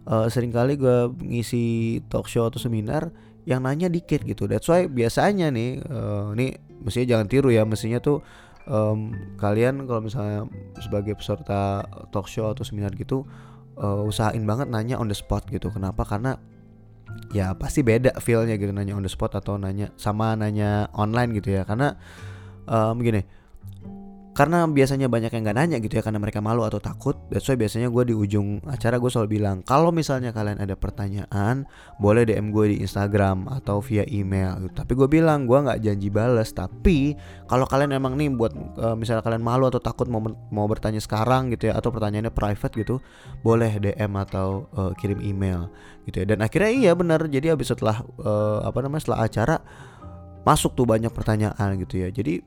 Uh, 0.08 0.32
sering 0.32 0.48
kali 0.48 0.80
gue 0.80 1.12
ngisi 1.20 2.00
talk 2.08 2.24
show 2.24 2.48
atau 2.48 2.56
seminar 2.56 3.12
yang 3.50 3.66
nanya 3.66 3.90
dikit 3.90 4.22
gitu. 4.22 4.46
That's 4.46 4.70
why 4.70 4.86
biasanya 4.86 5.50
nih 5.50 5.82
uh, 5.90 6.30
nih 6.38 6.54
mestinya 6.86 7.18
jangan 7.18 7.26
tiru 7.26 7.50
ya 7.50 7.66
mestinya 7.66 7.98
tuh 7.98 8.22
um, 8.70 9.10
kalian 9.34 9.90
kalau 9.90 10.06
misalnya 10.06 10.46
sebagai 10.78 11.18
peserta 11.18 11.82
talk 12.14 12.30
show 12.30 12.54
atau 12.54 12.62
seminar 12.62 12.94
gitu 12.94 13.26
uh, 13.74 14.06
usahain 14.06 14.46
banget 14.46 14.70
nanya 14.70 14.96
on 15.02 15.10
the 15.10 15.16
spot 15.18 15.42
gitu. 15.50 15.74
Kenapa? 15.74 16.06
Karena 16.06 16.38
ya 17.34 17.58
pasti 17.58 17.82
beda 17.82 18.22
feelnya 18.22 18.54
gitu 18.54 18.70
nanya 18.70 18.94
on 18.94 19.02
the 19.02 19.10
spot 19.10 19.34
atau 19.34 19.58
nanya 19.58 19.90
sama 19.98 20.38
nanya 20.38 20.86
online 20.94 21.34
gitu 21.34 21.50
ya. 21.50 21.66
Karena 21.66 21.98
um, 22.70 23.02
gini 23.02 23.39
karena 24.40 24.64
biasanya 24.64 25.12
banyak 25.12 25.36
yang 25.36 25.44
gak 25.44 25.58
nanya 25.60 25.76
gitu 25.84 26.00
ya 26.00 26.02
karena 26.02 26.16
mereka 26.16 26.40
malu 26.40 26.64
atau 26.64 26.80
takut 26.80 27.12
that's 27.28 27.44
why 27.44 27.60
biasanya 27.60 27.92
gue 27.92 28.08
di 28.08 28.16
ujung 28.16 28.64
acara 28.64 28.96
gue 28.96 29.12
selalu 29.12 29.36
bilang 29.36 29.60
kalau 29.60 29.92
misalnya 29.92 30.32
kalian 30.32 30.56
ada 30.64 30.80
pertanyaan 30.80 31.68
boleh 32.00 32.24
DM 32.24 32.48
gue 32.48 32.72
di 32.72 32.76
Instagram 32.80 33.52
atau 33.52 33.84
via 33.84 34.08
email 34.08 34.64
gitu. 34.64 34.72
tapi 34.80 34.96
gue 34.96 35.08
bilang 35.12 35.44
gue 35.44 35.60
nggak 35.60 35.84
janji 35.84 36.08
balas 36.08 36.56
tapi 36.56 37.20
kalau 37.52 37.68
kalian 37.68 37.92
emang 37.92 38.16
nih 38.16 38.32
buat 38.32 38.56
uh, 38.80 38.96
misalnya 38.96 39.20
kalian 39.20 39.44
malu 39.44 39.68
atau 39.68 39.76
takut 39.76 40.08
mau 40.08 40.24
mau 40.48 40.64
bertanya 40.64 41.04
sekarang 41.04 41.52
gitu 41.52 41.68
ya 41.68 41.76
atau 41.76 41.92
pertanyaannya 41.92 42.32
private 42.32 42.72
gitu 42.80 42.96
boleh 43.44 43.76
DM 43.76 44.16
atau 44.24 44.72
uh, 44.72 44.96
kirim 44.96 45.20
email 45.20 45.68
gitu 46.08 46.24
ya 46.24 46.32
dan 46.32 46.40
akhirnya 46.40 46.72
iya 46.72 46.92
benar 46.96 47.28
jadi 47.28 47.52
abis 47.52 47.76
setelah 47.76 48.00
uh, 48.24 48.64
apa 48.64 48.80
namanya 48.80 49.04
setelah 49.04 49.20
acara 49.28 49.56
masuk 50.42 50.72
tuh 50.72 50.88
banyak 50.88 51.12
pertanyaan 51.12 51.76
gitu 51.80 52.00
ya. 52.00 52.08
Jadi 52.08 52.40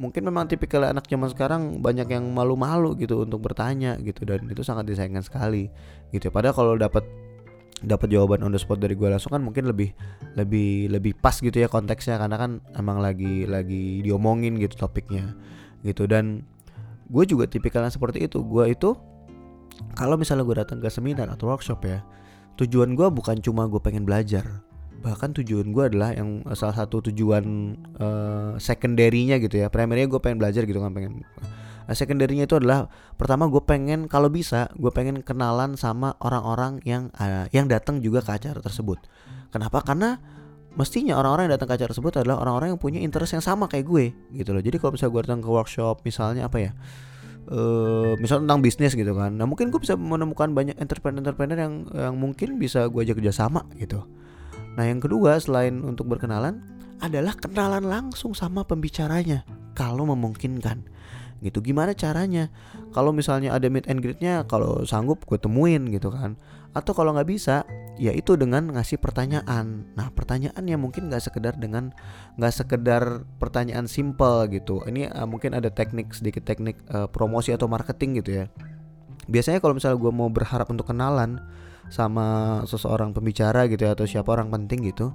mungkin 0.00 0.22
memang 0.24 0.48
tipikal 0.48 0.86
anak 0.86 1.04
zaman 1.10 1.28
sekarang 1.28 1.62
banyak 1.82 2.08
yang 2.08 2.24
malu-malu 2.30 2.96
gitu 2.96 3.26
untuk 3.26 3.42
bertanya 3.44 3.98
gitu 4.00 4.24
dan 4.24 4.48
itu 4.48 4.64
sangat 4.64 4.88
disayangkan 4.88 5.20
sekali 5.20 5.68
gitu 6.14 6.30
ya. 6.30 6.32
padahal 6.32 6.56
kalau 6.56 6.72
dapat 6.80 7.04
dapat 7.84 8.08
jawaban 8.12 8.40
on 8.40 8.52
the 8.52 8.60
spot 8.60 8.80
dari 8.80 8.96
gue 8.96 9.08
langsung 9.08 9.32
kan 9.32 9.44
mungkin 9.44 9.68
lebih 9.68 9.92
lebih 10.36 10.88
lebih 10.92 11.12
pas 11.16 11.36
gitu 11.36 11.52
ya 11.52 11.68
konteksnya 11.68 12.20
karena 12.20 12.36
kan 12.36 12.50
emang 12.76 13.00
lagi 13.00 13.44
lagi 13.44 14.00
diomongin 14.00 14.56
gitu 14.56 14.78
topiknya 14.86 15.36
gitu. 15.84 16.08
Dan 16.08 16.46
gue 17.10 17.24
juga 17.28 17.50
tipikalnya 17.50 17.92
seperti 17.92 18.24
itu. 18.24 18.40
Gue 18.40 18.72
itu 18.72 18.96
kalau 19.96 20.16
misalnya 20.16 20.44
gue 20.44 20.56
datang 20.60 20.78
ke 20.78 20.88
seminar 20.92 21.28
atau 21.32 21.50
workshop 21.50 21.80
ya 21.84 22.00
tujuan 22.60 22.92
gue 22.92 23.08
bukan 23.08 23.40
cuma 23.40 23.64
gue 23.64 23.80
pengen 23.80 24.04
belajar 24.04 24.44
bahkan 25.00 25.32
tujuan 25.32 25.72
gue 25.72 25.84
adalah 25.88 26.12
yang 26.12 26.44
salah 26.52 26.76
satu 26.76 27.00
tujuan 27.08 27.74
uh, 27.96 28.52
secondary-nya 28.60 29.40
gitu 29.40 29.60
ya. 29.60 29.72
Primernya 29.72 30.06
gue 30.06 30.20
pengen 30.20 30.36
belajar 30.36 30.68
gitu 30.68 30.78
kan 30.80 30.92
pengen 30.92 31.24
nah, 31.88 31.96
secondary-nya 31.96 32.44
itu 32.44 32.60
adalah 32.60 32.86
pertama 33.16 33.48
gue 33.48 33.64
pengen 33.64 34.06
kalau 34.06 34.28
bisa 34.28 34.68
gue 34.76 34.92
pengen 34.92 35.24
kenalan 35.24 35.74
sama 35.74 36.14
orang-orang 36.20 36.84
yang 36.84 37.08
uh, 37.16 37.48
yang 37.50 37.66
datang 37.66 38.04
juga 38.04 38.20
ke 38.20 38.30
acara 38.36 38.60
tersebut. 38.60 39.00
Kenapa? 39.50 39.82
Karena 39.82 40.20
mestinya 40.78 41.18
orang-orang 41.18 41.50
yang 41.50 41.54
datang 41.58 41.68
ke 41.72 41.74
acara 41.82 41.90
tersebut 41.90 42.12
adalah 42.22 42.38
orang-orang 42.46 42.76
yang 42.76 42.80
punya 42.80 43.02
interest 43.02 43.34
yang 43.34 43.42
sama 43.42 43.66
kayak 43.66 43.88
gue 43.88 44.14
gitu 44.36 44.54
loh. 44.54 44.62
Jadi 44.62 44.76
kalau 44.78 44.94
misalnya 44.94 45.12
gue 45.16 45.22
datang 45.26 45.42
ke 45.42 45.50
workshop 45.50 45.96
misalnya 46.06 46.46
apa 46.46 46.58
ya 46.60 46.72
Uh, 47.50 48.14
misalnya 48.20 48.46
tentang 48.46 48.62
bisnis 48.62 48.92
gitu 48.94 49.10
kan, 49.16 49.34
nah 49.34 49.42
mungkin 49.42 49.74
gue 49.74 49.80
bisa 49.82 49.98
menemukan 49.98 50.54
banyak 50.54 50.76
entrepreneur-entrepreneur 50.76 51.58
yang 51.58 51.74
yang 51.90 52.14
mungkin 52.14 52.62
bisa 52.62 52.86
gue 52.86 53.02
ajak 53.02 53.18
kerjasama 53.18 53.66
gitu. 53.74 54.06
Nah, 54.78 54.84
yang 54.86 55.02
kedua 55.02 55.38
selain 55.42 55.82
untuk 55.82 56.06
berkenalan 56.06 56.62
adalah 57.00 57.32
kenalan 57.34 57.84
langsung 57.84 58.36
sama 58.36 58.62
pembicaranya 58.62 59.42
kalau 59.72 60.04
memungkinkan. 60.04 60.84
Gitu. 61.40 61.72
Gimana 61.72 61.96
caranya? 61.96 62.52
Kalau 62.92 63.16
misalnya 63.16 63.56
ada 63.56 63.64
meet 63.72 63.88
and 63.88 64.04
greetnya 64.04 64.44
kalau 64.44 64.84
sanggup 64.84 65.24
gue 65.24 65.40
temuin 65.40 65.88
gitu 65.88 66.12
kan. 66.12 66.36
Atau 66.76 66.92
kalau 66.92 67.16
nggak 67.16 67.26
bisa, 67.32 67.64
yaitu 67.96 68.36
dengan 68.36 68.68
ngasih 68.68 69.00
pertanyaan. 69.00 69.88
Nah 69.96 70.12
pertanyaannya 70.12 70.76
mungkin 70.76 71.08
nggak 71.08 71.24
sekedar 71.32 71.56
dengan 71.56 71.96
nggak 72.36 72.52
sekedar 72.52 73.24
pertanyaan 73.40 73.88
simple 73.88 74.46
gitu. 74.52 74.84
Ini 74.84 75.08
uh, 75.10 75.24
mungkin 75.24 75.56
ada 75.56 75.72
teknik 75.72 76.12
sedikit 76.12 76.44
teknik 76.44 76.76
uh, 76.92 77.08
promosi 77.08 77.56
atau 77.56 77.66
marketing 77.66 78.20
gitu 78.20 78.44
ya. 78.44 78.46
Biasanya 79.26 79.64
kalau 79.64 79.80
misalnya 79.80 79.96
gue 79.96 80.12
mau 80.12 80.28
berharap 80.28 80.68
untuk 80.68 80.92
kenalan 80.92 81.40
sama 81.90 82.60
seseorang 82.64 83.10
pembicara 83.10 83.66
gitu 83.66 83.82
ya 83.82 83.92
atau 83.98 84.06
siapa 84.06 84.30
orang 84.30 84.48
penting 84.54 84.88
gitu, 84.94 85.10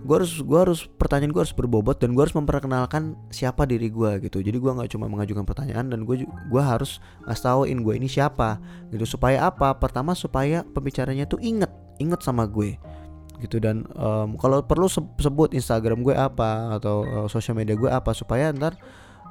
gue 0.00 0.14
harus 0.16 0.40
gue 0.40 0.58
harus 0.58 0.88
pertanyaan 0.88 1.30
gue 1.30 1.42
harus 1.44 1.52
berbobot 1.52 2.00
dan 2.00 2.16
gue 2.16 2.22
harus 2.24 2.32
memperkenalkan 2.32 3.14
siapa 3.28 3.68
diri 3.68 3.92
gue 3.92 4.24
gitu. 4.24 4.40
Jadi 4.40 4.56
gue 4.56 4.72
nggak 4.72 4.90
cuma 4.96 5.06
mengajukan 5.06 5.44
pertanyaan 5.44 5.92
dan 5.92 6.08
gue 6.08 6.24
gue 6.26 6.62
harus 6.62 6.98
ngasih 7.28 7.44
tauin 7.44 7.78
gue 7.84 7.94
ini 7.94 8.08
siapa 8.08 8.58
gitu. 8.90 9.04
Supaya 9.04 9.46
apa? 9.46 9.76
Pertama 9.76 10.16
supaya 10.16 10.64
pembicaranya 10.64 11.28
tuh 11.28 11.38
inget 11.44 11.70
inget 12.00 12.24
sama 12.24 12.48
gue 12.48 12.80
gitu. 13.44 13.60
Dan 13.60 13.84
um, 13.92 14.40
kalau 14.40 14.64
perlu 14.64 14.88
sebut 15.20 15.52
Instagram 15.52 16.00
gue 16.00 16.16
apa 16.16 16.80
atau 16.80 17.04
uh, 17.04 17.28
sosial 17.28 17.56
media 17.56 17.76
gue 17.76 17.92
apa 17.92 18.16
supaya 18.16 18.50
ntar 18.56 18.80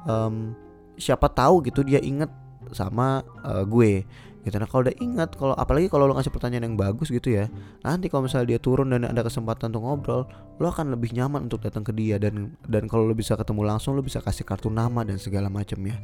um, 0.06 0.54
siapa 1.00 1.26
tahu 1.32 1.66
gitu 1.66 1.82
dia 1.82 1.98
inget 1.98 2.30
sama 2.76 3.24
uh, 3.42 3.64
gue 3.64 4.04
gitu. 4.40 4.56
Nah 4.56 4.68
kalau 4.68 4.88
udah 4.88 4.96
ingat 4.98 5.30
kalau 5.36 5.54
apalagi 5.54 5.92
kalau 5.92 6.08
lo 6.08 6.16
ngasih 6.16 6.32
pertanyaan 6.32 6.72
yang 6.72 6.76
bagus 6.80 7.12
gitu 7.12 7.28
ya 7.28 7.52
nanti 7.84 8.08
kalau 8.08 8.24
misalnya 8.24 8.56
dia 8.56 8.60
turun 8.60 8.88
dan 8.88 9.04
ada 9.04 9.20
kesempatan 9.20 9.68
untuk 9.72 9.84
ngobrol 9.84 10.22
lo 10.56 10.66
akan 10.68 10.96
lebih 10.96 11.12
nyaman 11.12 11.44
untuk 11.48 11.60
datang 11.60 11.84
ke 11.84 11.92
dia 11.92 12.16
dan 12.16 12.56
dan 12.64 12.88
kalau 12.88 13.04
lo 13.04 13.12
bisa 13.12 13.36
ketemu 13.36 13.68
langsung 13.68 13.92
lo 13.92 14.00
bisa 14.00 14.24
kasih 14.24 14.48
kartu 14.48 14.72
nama 14.72 15.04
dan 15.04 15.20
segala 15.20 15.52
macamnya 15.52 16.00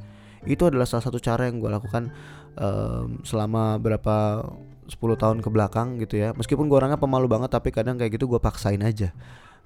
itu 0.46 0.62
adalah 0.62 0.86
salah 0.86 1.04
satu 1.08 1.18
cara 1.18 1.50
yang 1.50 1.58
gue 1.58 1.70
lakukan 1.72 2.12
um, 2.60 3.20
selama 3.26 3.76
berapa 3.82 4.46
10 4.86 4.94
tahun 4.94 5.38
ke 5.42 5.48
belakang 5.50 5.98
gitu 5.98 6.22
ya. 6.22 6.30
Meskipun 6.38 6.70
gue 6.70 6.78
orangnya 6.78 6.96
pemalu 6.96 7.26
banget 7.26 7.50
tapi 7.50 7.74
kadang 7.74 7.98
kayak 7.98 8.14
gitu 8.14 8.30
gue 8.30 8.38
paksain 8.38 8.78
aja. 8.80 9.10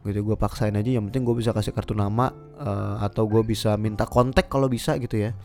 Gitu 0.01 0.21
gue 0.25 0.37
paksain 0.41 0.73
aja 0.73 0.91
yang 0.97 1.13
penting 1.13 1.29
gue 1.29 1.37
bisa 1.37 1.53
kasih 1.53 1.77
kartu 1.77 1.93
nama 1.93 2.33
uh, 2.57 3.05
atau 3.05 3.29
gue 3.29 3.45
bisa 3.45 3.77
minta 3.77 4.09
kontak 4.09 4.49
kalau 4.49 4.65
bisa 4.65 4.97
gitu 4.97 5.21
ya 5.21 5.37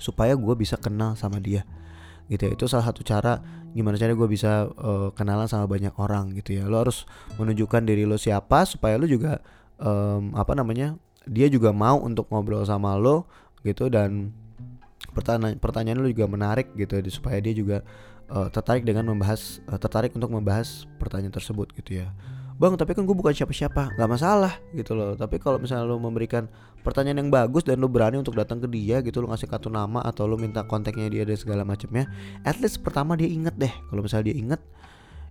supaya 0.00 0.32
gue 0.32 0.54
bisa 0.56 0.80
kenal 0.80 1.18
sama 1.20 1.36
dia 1.36 1.68
gitu 2.28 2.48
ya. 2.48 2.52
Itu 2.54 2.64
salah 2.68 2.86
satu 2.88 3.02
cara 3.02 3.40
gimana 3.72 4.00
cara 4.00 4.12
gue 4.16 4.28
bisa 4.28 4.68
uh, 4.68 5.10
kenalan 5.12 5.48
sama 5.48 5.68
banyak 5.68 5.92
orang 5.96 6.32
gitu 6.36 6.56
ya. 6.56 6.64
Lo 6.68 6.80
harus 6.80 7.08
menunjukkan 7.40 7.84
diri 7.84 8.04
lo 8.04 8.16
siapa 8.20 8.64
supaya 8.64 9.00
lo 9.00 9.08
juga 9.08 9.40
um, 9.80 10.32
apa 10.36 10.52
namanya 10.54 10.96
dia 11.28 11.48
juga 11.52 11.72
mau 11.72 12.00
untuk 12.00 12.28
ngobrol 12.32 12.64
sama 12.64 12.96
lo 12.96 13.28
gitu 13.66 13.92
dan 13.92 14.32
pertanyaan 15.12 15.58
pertanyaan 15.58 16.00
lo 16.00 16.08
juga 16.08 16.30
menarik 16.30 16.72
gitu 16.78 16.96
ya, 16.96 17.02
supaya 17.10 17.36
dia 17.42 17.52
juga 17.52 17.82
uh, 18.30 18.48
tertarik 18.48 18.86
dengan 18.86 19.08
membahas 19.10 19.60
uh, 19.68 19.76
tertarik 19.76 20.14
untuk 20.14 20.30
membahas 20.30 20.86
pertanyaan 20.96 21.34
tersebut 21.34 21.74
gitu 21.76 22.04
ya 22.04 22.08
bang 22.58 22.74
tapi 22.74 22.90
kan 22.92 23.06
gue 23.06 23.14
bukan 23.14 23.30
siapa-siapa. 23.30 23.94
Nggak 23.94 24.10
masalah 24.10 24.58
gitu 24.74 24.98
loh. 24.98 25.14
Tapi 25.14 25.38
kalau 25.38 25.62
misalnya 25.62 25.86
lo 25.86 26.02
memberikan 26.02 26.50
pertanyaan 26.82 27.22
yang 27.22 27.30
bagus 27.30 27.62
dan 27.62 27.78
lo 27.78 27.86
berani 27.86 28.18
untuk 28.18 28.34
datang 28.34 28.58
ke 28.58 28.66
dia 28.66 28.98
gitu 29.00 29.22
lo 29.22 29.30
ngasih 29.30 29.46
kartu 29.46 29.70
nama 29.70 30.02
atau 30.02 30.26
lo 30.26 30.34
minta 30.34 30.66
kontaknya 30.66 31.06
dia 31.06 31.22
dan 31.22 31.38
segala 31.38 31.62
macamnya 31.62 32.10
at 32.42 32.58
least 32.58 32.82
pertama 32.82 33.14
dia 33.14 33.30
inget 33.30 33.54
deh. 33.54 33.70
Kalau 33.70 34.02
misalnya 34.02 34.34
dia 34.34 34.36
inget 34.36 34.60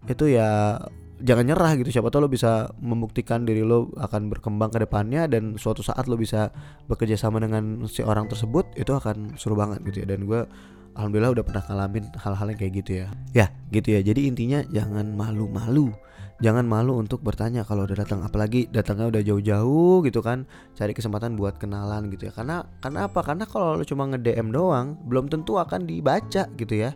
itu 0.07 0.25
ya 0.31 0.79
jangan 1.19 1.45
nyerah 1.51 1.71
gitu. 1.83 1.89
Siapa 1.91 2.07
tahu 2.07 2.25
lo 2.25 2.29
bisa 2.31 2.71
membuktikan 2.79 3.43
diri 3.43 3.65
lo 3.65 3.91
akan 3.99 4.31
berkembang 4.31 4.71
ke 4.71 4.87
depannya 4.87 5.27
dan 5.27 5.59
suatu 5.59 5.83
saat 5.83 6.07
lo 6.07 6.15
bisa 6.15 6.55
bekerja 6.87 7.19
sama 7.19 7.43
dengan 7.43 7.83
si 7.91 8.07
orang 8.07 8.31
tersebut 8.31 8.71
itu 8.79 8.95
akan 8.95 9.35
seru 9.35 9.59
banget 9.59 9.83
gitu 9.83 10.05
ya. 10.05 10.07
Dan 10.15 10.23
gue 10.29 10.47
alhamdulillah 10.95 11.35
udah 11.35 11.45
pernah 11.45 11.63
ngalamin 11.67 12.07
hal-hal 12.15 12.47
yang 12.55 12.59
kayak 12.59 12.73
gitu 12.79 12.91
ya. 13.03 13.07
Ya 13.35 13.45
gitu 13.75 13.91
ya. 13.91 13.99
Jadi 13.99 14.31
intinya 14.31 14.63
jangan 14.71 15.11
malu-malu 15.11 15.91
jangan 16.37 16.69
malu 16.69 17.01
untuk 17.01 17.25
bertanya 17.25 17.65
kalau 17.65 17.89
udah 17.89 17.97
datang 17.97 18.21
apalagi 18.21 18.69
datangnya 18.69 19.09
udah 19.09 19.21
jauh-jauh 19.25 20.05
gitu 20.05 20.21
kan 20.21 20.45
cari 20.77 20.93
kesempatan 20.93 21.33
buat 21.33 21.57
kenalan 21.57 22.13
gitu 22.13 22.29
ya. 22.29 22.33
Karena 22.33 22.61
karena 22.77 23.09
apa? 23.09 23.25
Karena 23.25 23.49
kalau 23.49 23.77
lo 23.77 23.83
cuma 23.85 24.05
nge 24.05 24.21
DM 24.21 24.53
doang 24.53 25.01
belum 25.09 25.33
tentu 25.33 25.57
akan 25.57 25.89
dibaca 25.89 26.45
gitu 26.53 26.75
ya. 26.77 26.93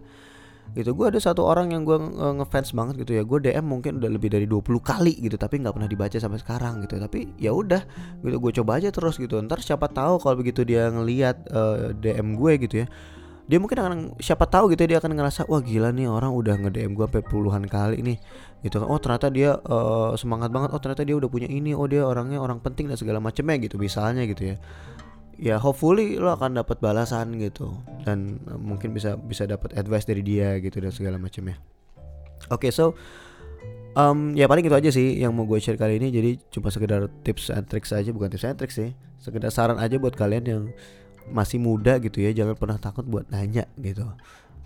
Gitu. 0.71 0.93
Gue 0.95 1.11
ada 1.11 1.19
satu 1.19 1.43
orang 1.43 1.73
yang 1.75 1.83
gue 1.83 1.97
ngefans 2.37 2.71
banget 2.77 3.01
gitu 3.01 3.17
ya. 3.17 3.25
Gue 3.25 3.41
DM 3.41 3.65
mungkin 3.65 3.97
udah 3.97 4.11
lebih 4.13 4.29
dari 4.29 4.45
20 4.45 4.61
kali 4.79 5.17
gitu 5.17 5.35
tapi 5.35 5.59
nggak 5.59 5.73
pernah 5.73 5.89
dibaca 5.89 6.17
sampai 6.21 6.39
sekarang 6.39 6.85
gitu. 6.85 7.01
Tapi 7.01 7.33
ya 7.41 7.51
udah 7.51 7.81
gitu 8.21 8.37
gue 8.37 8.51
coba 8.61 8.77
aja 8.77 8.93
terus 8.93 9.17
gitu. 9.17 9.41
Ntar 9.41 9.65
siapa 9.65 9.89
tahu 9.89 10.21
kalau 10.21 10.37
begitu 10.37 10.61
dia 10.61 10.85
ngelihat 10.93 11.49
uh, 11.49 11.91
eh, 11.91 11.97
DM 11.97 12.37
gue 12.37 12.53
gitu 12.69 12.75
ya 12.85 12.89
dia 13.51 13.59
mungkin 13.59 13.83
akan 13.83 13.99
siapa 14.23 14.47
tahu 14.47 14.71
gitu 14.71 14.87
ya, 14.87 14.95
dia 14.95 14.99
akan 15.03 15.11
ngerasa 15.11 15.43
wah 15.51 15.59
gila 15.59 15.91
nih 15.91 16.07
orang 16.07 16.31
udah 16.31 16.55
nge 16.55 16.71
DM 16.71 16.95
gue 16.95 17.03
sampai 17.03 17.23
puluhan 17.27 17.67
kali 17.67 17.99
nih. 17.99 18.17
Gitu 18.63 18.79
kan. 18.79 18.87
Oh 18.87 18.95
ternyata 18.95 19.27
dia 19.27 19.59
uh, 19.59 20.15
semangat 20.15 20.55
banget. 20.55 20.71
Oh 20.71 20.79
ternyata 20.79 21.03
dia 21.03 21.19
udah 21.19 21.27
punya 21.27 21.51
ini. 21.51 21.75
Oh 21.75 21.83
dia 21.83 22.07
orangnya 22.07 22.39
orang 22.39 22.63
penting 22.63 22.87
dan 22.87 22.95
segala 22.95 23.19
macamnya 23.19 23.59
gitu 23.59 23.75
misalnya 23.75 24.23
gitu 24.23 24.55
ya. 24.55 24.57
Ya 25.35 25.55
hopefully 25.59 26.15
lo 26.15 26.31
akan 26.31 26.63
dapat 26.63 26.79
balasan 26.79 27.35
gitu 27.43 27.75
dan 28.07 28.39
uh, 28.47 28.55
mungkin 28.55 28.95
bisa 28.95 29.19
bisa 29.19 29.43
dapat 29.43 29.75
advice 29.75 30.07
dari 30.07 30.23
dia 30.23 30.55
gitu 30.63 30.79
dan 30.79 30.95
segala 30.95 31.19
macamnya 31.19 31.59
oke 32.49 32.65
okay, 32.65 32.71
so 32.73 32.97
um, 33.93 34.33
ya 34.33 34.47
paling 34.49 34.65
itu 34.65 34.73
aja 34.73 34.89
sih 34.89 35.19
yang 35.19 35.35
mau 35.35 35.45
gue 35.45 35.59
share 35.61 35.77
kali 35.77 35.99
ini. 35.99 36.09
Jadi 36.09 36.39
cuma 36.49 36.71
sekedar 36.73 37.05
tips 37.21 37.51
and 37.53 37.67
tricks 37.67 37.91
aja. 37.93 38.09
Bukan 38.09 38.31
tips 38.31 38.47
and 38.47 38.57
tricks 38.57 38.79
sih 38.79 38.91
sekedar 39.21 39.53
saran 39.53 39.77
aja 39.77 40.01
buat 40.01 40.17
kalian 40.17 40.43
yang 40.49 40.63
masih 41.29 41.61
muda 41.61 42.01
gitu 42.01 42.23
ya 42.23 42.33
jangan 42.33 42.57
pernah 42.57 42.77
takut 42.81 43.05
buat 43.05 43.29
nanya 43.29 43.69
gitu. 43.77 44.07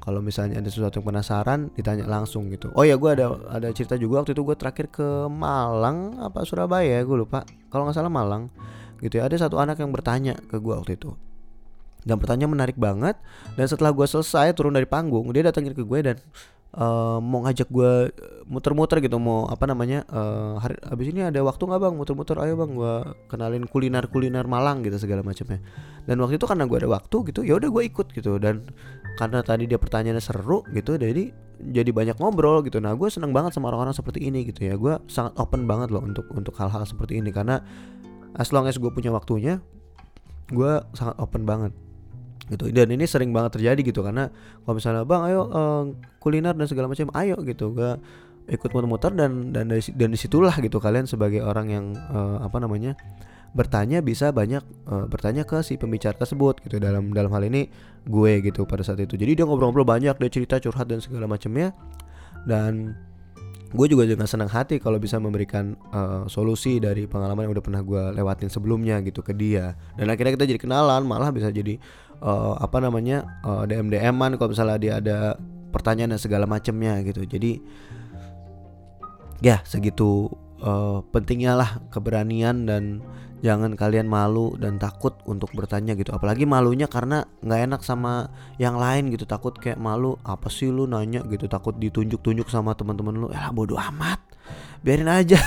Kalau 0.05 0.21
misalnya 0.21 0.61
ada 0.61 0.69
sesuatu 0.69 1.01
yang 1.01 1.07
penasaran 1.09 1.73
ditanya 1.73 2.05
langsung 2.05 2.45
gitu. 2.53 2.69
Oh 2.77 2.85
ya 2.85 2.93
gue 2.93 3.09
ada 3.09 3.35
ada 3.49 3.73
cerita 3.73 3.97
juga 3.97 4.21
waktu 4.21 4.37
itu 4.37 4.45
gue 4.45 4.53
terakhir 4.53 4.93
ke 4.93 5.25
Malang 5.25 6.21
apa 6.21 6.45
Surabaya 6.45 7.01
gue 7.01 7.17
lupa. 7.17 7.41
Kalau 7.73 7.89
nggak 7.89 7.97
salah 7.97 8.13
Malang 8.13 8.53
gitu 9.01 9.17
ya. 9.17 9.25
Ada 9.25 9.49
satu 9.49 9.57
anak 9.57 9.81
yang 9.81 9.89
bertanya 9.89 10.37
ke 10.37 10.61
gue 10.61 10.73
waktu 10.77 10.93
itu. 10.93 11.17
Dan 12.05 12.21
pertanyaan 12.21 12.53
menarik 12.53 12.77
banget. 12.77 13.17
Dan 13.57 13.65
setelah 13.65 13.89
gue 13.89 14.05
selesai 14.05 14.53
turun 14.53 14.77
dari 14.77 14.85
panggung 14.85 15.25
dia 15.33 15.41
datangin 15.41 15.73
ke 15.73 15.81
gue 15.81 15.99
dan 16.05 16.21
uh, 16.75 17.17
mau 17.23 17.47
ngajak 17.47 17.71
gue 17.71 18.11
muter-muter 18.45 19.01
gitu 19.01 19.17
mau 19.17 19.49
apa 19.49 19.65
namanya 19.65 20.05
uh, 20.05 20.61
hari 20.61 20.77
abis 20.85 21.09
ini 21.09 21.25
ada 21.25 21.41
waktu 21.41 21.63
nggak 21.65 21.81
bang? 21.81 21.93
Muter-muter 21.97 22.37
ayo 22.43 22.53
bang 22.59 22.71
gue 22.75 22.93
kenalin 23.31 23.63
kuliner 23.65 24.05
kuliner 24.11 24.45
Malang 24.45 24.83
gitu 24.85 24.99
segala 25.01 25.25
macamnya. 25.25 25.63
Dan 26.05 26.21
waktu 26.21 26.37
itu 26.37 26.45
karena 26.45 26.69
gue 26.69 26.77
ada 26.77 26.89
waktu 26.91 27.17
gitu 27.33 27.41
ya 27.41 27.57
udah 27.57 27.69
gue 27.71 27.83
ikut 27.89 28.07
gitu. 28.13 28.37
Dan 28.37 28.69
karena 29.15 29.41
tadi 29.41 29.65
dia 29.65 29.79
pertanyaannya 29.79 30.23
seru 30.23 30.61
gitu 30.75 30.99
jadi 30.99 31.31
jadi 31.55 31.89
banyak 31.89 32.19
ngobrol 32.19 32.61
gitu. 32.67 32.83
Nah 32.83 32.93
gue 32.93 33.07
seneng 33.07 33.31
banget 33.31 33.55
sama 33.55 33.71
orang-orang 33.71 33.95
seperti 33.95 34.27
ini 34.27 34.45
gitu 34.45 34.67
ya. 34.67 34.75
Gue 34.75 34.99
sangat 35.07 35.33
open 35.39 35.65
banget 35.65 35.89
loh 35.89 36.03
untuk 36.03 36.27
untuk 36.35 36.53
hal-hal 36.59 36.83
seperti 36.83 37.17
ini. 37.17 37.31
Karena 37.31 37.63
as 38.35 38.51
long 38.51 38.67
as 38.67 38.75
gue 38.75 38.91
punya 38.91 39.09
waktunya 39.15 39.63
gue 40.53 40.71
sangat 40.93 41.17
open 41.17 41.47
banget 41.47 41.73
gitu. 42.51 42.69
Dan 42.69 42.93
ini 42.93 43.05
sering 43.09 43.33
banget 43.33 43.57
terjadi 43.57 43.81
gitu 43.81 44.01
karena 44.05 44.29
kalau 44.65 44.75
misalnya 44.77 45.03
bang 45.07 45.21
ayo 45.31 45.41
uh, 45.49 45.83
kuliner 46.21 46.53
dan 46.53 46.67
segala 46.69 46.91
macam 46.91 47.09
ayo 47.17 47.37
gitu 47.41 47.73
gue 47.73 47.91
ikut 48.45 48.69
muter-muter 48.69 49.09
dan 49.17 49.49
dan 49.49 49.65
dari 49.65 49.81
dan 49.97 50.13
di 50.13 50.19
situlah 50.21 50.53
gitu 50.61 50.77
kalian 50.77 51.09
sebagai 51.09 51.41
orang 51.41 51.67
yang 51.73 51.85
uh, 52.13 52.45
apa 52.45 52.61
namanya 52.61 52.93
bertanya 53.55 54.03
bisa 54.03 54.29
banyak 54.29 54.61
uh, 54.85 55.07
bertanya 55.07 55.47
ke 55.47 55.63
si 55.65 55.79
pembicara 55.79 56.13
tersebut 56.13 56.61
gitu. 56.61 56.77
Dalam 56.77 57.09
dalam 57.15 57.31
hal 57.33 57.49
ini 57.49 57.71
gue 58.05 58.33
gitu 58.45 58.69
pada 58.69 58.85
saat 58.85 59.01
itu. 59.01 59.17
Jadi 59.17 59.41
dia 59.41 59.45
ngobrol-ngobrol 59.47 59.87
banyak 59.87 60.13
dia 60.13 60.29
cerita 60.29 60.61
curhat 60.61 60.85
dan 60.85 61.01
segala 61.01 61.25
macamnya 61.25 61.73
dan 62.45 62.93
gue 63.75 63.87
juga 63.91 64.07
dengan 64.07 64.23
senang 64.29 64.47
hati 64.47 64.79
kalau 64.79 64.95
bisa 65.01 65.19
memberikan 65.19 65.75
uh, 65.91 66.23
solusi 66.31 66.79
dari 66.79 67.09
pengalaman 67.09 67.49
yang 67.49 67.53
udah 67.57 67.65
pernah 67.65 67.81
gue 67.83 68.03
lewatin 68.15 68.47
sebelumnya 68.47 69.03
gitu 69.03 69.19
ke 69.19 69.35
dia. 69.35 69.75
Dan 69.99 70.07
akhirnya 70.07 70.37
kita 70.37 70.45
jadi 70.47 70.59
kenalan 70.61 71.03
malah 71.03 71.33
bisa 71.33 71.51
jadi 71.51 71.75
uh, 72.21 72.55
apa 72.59 72.77
namanya 72.79 73.25
uh, 73.43 73.63
eh, 73.65 73.75
DM 73.75 73.91
DMan 73.91 74.37
kalau 74.39 74.53
misalnya 74.53 74.77
dia 74.79 74.93
ada 74.99 75.17
pertanyaan 75.73 76.15
dan 76.15 76.21
segala 76.21 76.45
macamnya 76.47 77.01
gitu. 77.03 77.25
Jadi 77.27 77.59
ya 79.43 79.59
segitu 79.67 80.31
uh, 80.63 81.03
pentingnya 81.11 81.59
lah 81.59 81.83
keberanian 81.91 82.63
dan 82.63 83.03
jangan 83.43 83.75
kalian 83.75 84.07
malu 84.07 84.55
dan 84.55 84.79
takut 84.79 85.19
untuk 85.27 85.51
bertanya 85.51 85.93
gitu. 85.93 86.15
Apalagi 86.15 86.47
malunya 86.47 86.87
karena 86.87 87.27
nggak 87.43 87.61
enak 87.67 87.81
sama 87.83 88.31
yang 88.57 88.79
lain 88.79 89.11
gitu. 89.11 89.27
Takut 89.27 89.53
kayak 89.57 89.77
malu 89.77 90.15
apa 90.23 90.47
sih 90.47 90.71
lu 90.71 90.87
nanya? 90.87 91.21
gitu. 91.27 91.45
Takut 91.51 91.75
ditunjuk-tunjuk 91.75 92.47
sama 92.47 92.73
teman-teman 92.73 93.13
lu 93.15 93.27
ya 93.29 93.51
bodoh 93.51 93.77
amat. 93.77 94.23
Biarin 94.81 95.11
aja. 95.11 95.41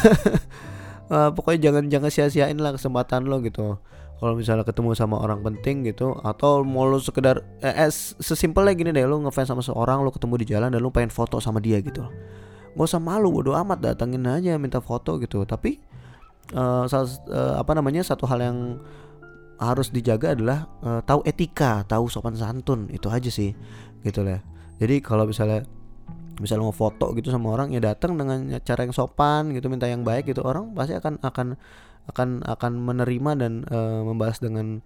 Uh, 1.09 1.31
pokoknya 1.37 1.71
jangan 1.71 1.85
jangan 1.89 2.11
sia-siain 2.13 2.59
lah 2.61 2.77
kesempatan 2.77 3.25
lo 3.25 3.41
gitu 3.41 3.81
kalau 4.19 4.35
misalnya 4.35 4.67
ketemu 4.67 4.99
sama 4.99 5.23
orang 5.23 5.47
penting 5.47 5.87
gitu 5.87 6.19
atau 6.27 6.67
mau 6.67 6.83
lu 6.91 6.99
sekedar 6.99 7.39
eh, 7.63 7.87
eh 7.87 7.91
sesimpelnya 8.19 8.75
gini 8.75 8.91
deh 8.91 9.07
lu 9.07 9.23
ngefans 9.23 9.55
sama 9.55 9.63
seorang 9.63 10.03
lu 10.03 10.11
ketemu 10.11 10.35
di 10.43 10.47
jalan 10.51 10.69
dan 10.75 10.83
lu 10.83 10.91
pengen 10.91 11.15
foto 11.15 11.39
sama 11.39 11.63
dia 11.63 11.79
gitu. 11.79 12.03
Nggak 12.75 12.87
usah 12.91 12.99
malu 12.99 13.31
bodo 13.31 13.55
amat 13.55 13.79
datengin 13.79 14.27
aja 14.27 14.59
minta 14.59 14.83
foto 14.83 15.23
gitu. 15.23 15.47
Tapi 15.47 15.79
uh, 16.59 16.85
uh, 16.91 17.55
apa 17.63 17.73
namanya 17.79 18.03
satu 18.03 18.27
hal 18.27 18.43
yang 18.43 18.59
harus 19.59 19.91
dijaga 19.95 20.35
adalah 20.35 20.67
uh, 20.83 21.03
tahu 21.03 21.23
etika 21.27 21.83
tahu 21.87 22.07
sopan 22.11 22.35
santun 22.35 22.91
itu 22.91 23.07
aja 23.07 23.31
sih 23.31 23.55
gitu 24.03 24.27
lah. 24.27 24.43
Jadi 24.83 24.99
kalau 24.99 25.31
misalnya 25.31 25.63
misalnya 26.43 26.71
mau 26.71 26.75
foto 26.75 27.15
gitu 27.19 27.31
sama 27.31 27.55
orang 27.55 27.75
ya 27.75 27.83
datang 27.83 28.15
dengan 28.15 28.59
cara 28.63 28.87
yang 28.87 28.95
sopan 28.95 29.51
gitu 29.55 29.67
minta 29.67 29.91
yang 29.91 30.07
baik 30.07 30.31
gitu 30.31 30.43
orang 30.47 30.71
pasti 30.75 30.95
akan 30.95 31.19
akan 31.19 31.59
akan 32.09 32.43
akan 32.45 32.73
menerima 32.81 33.31
dan 33.37 33.53
uh, 33.69 34.03
membahas 34.03 34.41
dengan 34.41 34.81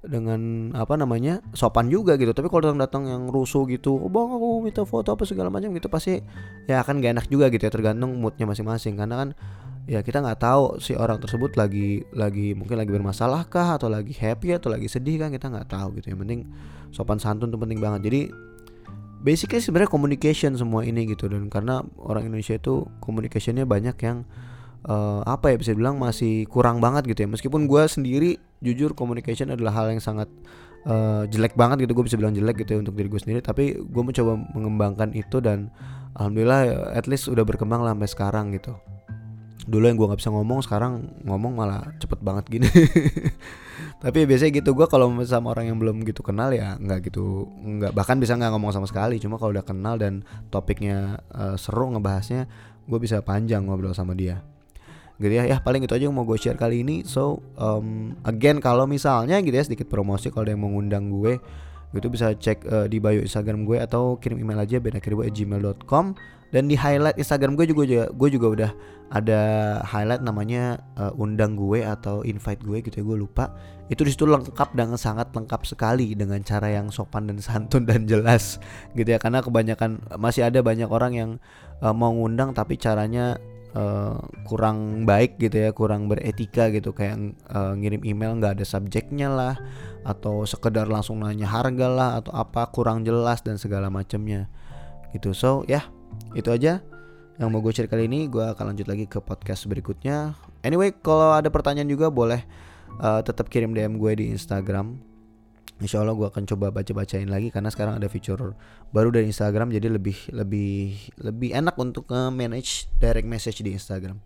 dengan 0.00 0.72
apa 0.72 0.96
namanya 0.96 1.44
sopan 1.52 1.92
juga 1.92 2.16
gitu. 2.16 2.32
Tapi 2.32 2.48
kalau 2.48 2.72
datang 2.72 2.80
datang 2.80 3.02
yang 3.04 3.22
rusuh 3.28 3.68
gitu 3.68 4.00
oh 4.00 4.08
bang 4.08 4.32
aku 4.32 4.48
minta 4.64 4.82
foto 4.88 5.12
apa 5.12 5.28
segala 5.28 5.52
macam 5.52 5.68
gitu 5.76 5.92
pasti 5.92 6.24
ya 6.64 6.80
akan 6.80 7.04
gak 7.04 7.20
enak 7.20 7.26
juga 7.28 7.52
gitu 7.52 7.68
ya 7.68 7.72
tergantung 7.72 8.16
moodnya 8.16 8.48
masing-masing. 8.48 8.96
Karena 8.96 9.20
kan 9.20 9.28
ya 9.84 10.00
kita 10.00 10.22
nggak 10.24 10.40
tahu 10.40 10.78
si 10.78 10.94
orang 10.96 11.18
tersebut 11.20 11.58
lagi 11.58 12.06
lagi 12.14 12.54
mungkin 12.56 12.78
lagi 12.80 12.94
bermasalah 12.94 13.44
kah 13.50 13.76
atau 13.76 13.90
lagi 13.90 14.14
happy 14.14 14.56
atau 14.56 14.70
lagi 14.70 14.86
sedih 14.88 15.20
kan 15.20 15.28
kita 15.34 15.52
nggak 15.52 15.68
tahu 15.68 16.00
gitu. 16.00 16.16
Yang 16.16 16.20
penting 16.24 16.40
sopan 16.96 17.18
santun 17.20 17.52
itu 17.52 17.58
penting 17.60 17.80
banget. 17.82 18.00
Jadi 18.08 18.20
basically 19.20 19.60
sebenarnya 19.60 19.92
communication 19.92 20.56
semua 20.56 20.80
ini 20.88 21.04
gitu. 21.12 21.28
Dan 21.28 21.52
karena 21.52 21.84
orang 22.00 22.24
Indonesia 22.24 22.56
itu 22.56 22.88
communicationnya 23.04 23.68
banyak 23.68 23.96
yang 24.00 24.24
uh, 24.86 25.20
apa 25.26 25.52
ya 25.52 25.56
bisa 25.60 25.72
bilang 25.76 26.00
masih 26.00 26.48
kurang 26.48 26.80
banget 26.80 27.08
gitu 27.10 27.26
ya. 27.26 27.28
Meskipun 27.28 27.68
gue 27.68 27.82
sendiri 27.84 28.30
jujur 28.64 28.96
communication 28.96 29.52
adalah 29.52 29.74
hal 29.74 29.92
yang 29.92 30.00
sangat 30.00 30.28
uh, 30.88 31.26
jelek 31.28 31.56
banget 31.58 31.84
gitu. 31.84 31.92
Gue 31.92 32.06
bisa 32.08 32.16
bilang 32.16 32.32
jelek 32.32 32.64
gitu 32.64 32.76
ya 32.76 32.78
untuk 32.80 32.96
diri 32.96 33.08
gue 33.10 33.20
sendiri. 33.20 33.40
Tapi 33.44 33.76
gue 33.76 34.02
mencoba 34.02 34.38
mengembangkan 34.56 35.12
itu 35.12 35.42
dan 35.42 35.68
alhamdulillah 36.16 36.92
at 36.96 37.04
least 37.10 37.28
udah 37.28 37.44
berkembang 37.44 37.84
lah 37.84 37.92
sampai 37.92 38.08
sekarang 38.08 38.46
gitu. 38.56 38.72
Dulu 39.70 39.84
yang 39.86 39.96
gue 40.00 40.06
nggak 40.08 40.20
bisa 40.24 40.32
ngomong 40.32 40.64
sekarang 40.64 40.92
ngomong 41.28 41.52
malah 41.52 41.84
cepet 42.00 42.20
banget 42.24 42.44
gini. 42.48 42.68
Tapi 44.02 44.24
biasanya 44.24 44.52
gitu. 44.64 44.72
Gue 44.72 44.88
kalau 44.88 45.12
sama 45.28 45.52
orang 45.52 45.68
yang 45.68 45.76
belum 45.76 46.00
gitu 46.08 46.24
kenal 46.24 46.48
ya 46.50 46.80
nggak 46.80 47.12
gitu 47.12 47.44
nggak 47.60 47.92
bahkan 47.92 48.16
bisa 48.16 48.34
nggak 48.34 48.50
ngomong 48.56 48.72
sama 48.72 48.88
sekali. 48.88 49.20
Cuma 49.20 49.36
kalau 49.36 49.52
udah 49.52 49.66
kenal 49.66 50.00
dan 50.00 50.24
topiknya 50.48 51.20
uh, 51.36 51.60
seru 51.60 51.92
ngebahasnya 51.92 52.48
gue 52.90 52.98
bisa 52.98 53.22
panjang 53.22 53.62
ngobrol 53.62 53.94
sama 53.94 54.18
dia 54.18 54.42
gitu 55.20 55.30
ya. 55.30 55.44
Ya 55.44 55.60
paling 55.60 55.84
itu 55.84 55.92
aja 55.92 56.08
yang 56.08 56.16
mau 56.16 56.24
gue 56.24 56.40
share 56.40 56.56
kali 56.56 56.82
ini. 56.82 57.04
So 57.04 57.44
um, 57.60 58.16
again 58.24 58.58
kalau 58.58 58.88
misalnya 58.88 59.38
gitu 59.44 59.54
ya 59.54 59.64
sedikit 59.68 59.86
promosi 59.86 60.32
kalau 60.32 60.48
ada 60.48 60.56
yang 60.56 60.64
mau 60.64 60.72
ngundang 60.72 61.12
gue 61.12 61.36
gitu 61.90 62.06
bisa 62.06 62.32
cek 62.34 62.58
uh, 62.70 62.86
di 62.86 63.02
bio 63.02 63.18
Instagram 63.18 63.66
gue 63.66 63.82
atau 63.82 64.14
kirim 64.22 64.38
email 64.38 64.62
aja 64.62 64.78
benakiribo@gmail.com 64.78 66.14
dan 66.50 66.66
di 66.66 66.74
highlight 66.74 67.18
Instagram 67.18 67.54
gue 67.54 67.66
juga 67.70 68.10
gue 68.10 68.28
juga 68.30 68.46
udah 68.50 68.70
ada 69.10 69.40
highlight 69.82 70.22
namanya 70.22 70.78
uh, 70.94 71.10
undang 71.18 71.58
gue 71.58 71.82
atau 71.82 72.22
invite 72.22 72.62
gue 72.62 72.78
gitu 72.82 73.02
ya 73.02 73.04
gue 73.06 73.18
lupa. 73.18 73.54
Itu 73.90 74.06
di 74.06 74.14
situ 74.14 74.22
lengkap 74.22 74.78
dan 74.78 74.94
sangat 74.94 75.34
lengkap 75.34 75.66
sekali 75.66 76.14
dengan 76.14 76.38
cara 76.46 76.70
yang 76.70 76.94
sopan 76.94 77.26
dan 77.26 77.42
santun 77.42 77.86
dan 77.90 78.06
jelas 78.06 78.62
gitu 78.94 79.10
ya. 79.10 79.18
Karena 79.18 79.42
kebanyakan 79.42 80.14
masih 80.14 80.46
ada 80.46 80.62
banyak 80.62 80.86
orang 80.86 81.12
yang 81.14 81.30
uh, 81.82 81.90
mau 81.90 82.14
ngundang 82.14 82.54
tapi 82.54 82.78
caranya 82.78 83.34
uh, 83.74 84.18
kurang 84.46 85.04
baik 85.06 85.38
gitu 85.38 85.68
ya 85.68 85.70
kurang 85.70 86.06
beretika 86.10 86.70
gitu. 86.70 86.94
Kayak 86.94 87.36
uh, 87.50 87.74
ngirim 87.76 88.02
email 88.06 88.36
nggak 88.38 88.60
ada 88.60 88.66
subjeknya 88.66 89.28
lah 89.30 89.54
atau 90.06 90.48
sekedar 90.48 90.88
langsung 90.88 91.20
nanya 91.20 91.44
harga 91.44 91.86
lah 91.88 92.10
atau 92.22 92.32
apa 92.32 92.68
kurang 92.72 93.04
jelas 93.04 93.42
dan 93.44 93.60
segala 93.60 93.92
macamnya. 93.92 94.48
Gitu. 95.12 95.34
So 95.34 95.66
ya 95.66 95.86
itu 96.34 96.50
aja 96.50 96.82
yang 97.40 97.48
mau 97.50 97.64
gue 97.64 97.72
share 97.72 97.90
kali 97.90 98.06
ini. 98.06 98.30
Gue 98.30 98.44
akan 98.44 98.74
lanjut 98.74 98.86
lagi 98.86 99.04
ke 99.10 99.18
podcast 99.18 99.66
berikutnya. 99.66 100.34
Anyway 100.62 100.94
kalau 100.94 101.34
ada 101.34 101.48
pertanyaan 101.48 101.88
juga 101.88 102.12
boleh 102.12 102.44
uh, 103.00 103.20
tetap 103.24 103.48
kirim 103.48 103.72
DM 103.72 103.96
gue 103.96 104.12
di 104.18 104.24
Instagram 104.30 105.09
Insya 105.80 106.04
Allah 106.04 106.12
gue 106.12 106.28
akan 106.28 106.44
coba 106.44 106.68
baca-bacain 106.68 107.26
lagi 107.26 107.48
karena 107.48 107.72
sekarang 107.72 107.96
ada 107.96 108.06
fitur 108.06 108.52
baru 108.92 109.08
dari 109.08 109.32
Instagram 109.32 109.72
jadi 109.72 109.88
lebih 109.88 110.28
lebih 110.30 110.96
lebih 111.24 111.50
enak 111.56 111.74
untuk 111.80 112.04
manage 112.12 112.86
direct 113.00 113.24
message 113.24 113.64
di 113.64 113.72
Instagram 113.72 114.20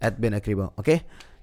at 0.00 0.16
Ben. 0.16 0.32
Oke, 0.34 0.72
okay? 0.76 0.98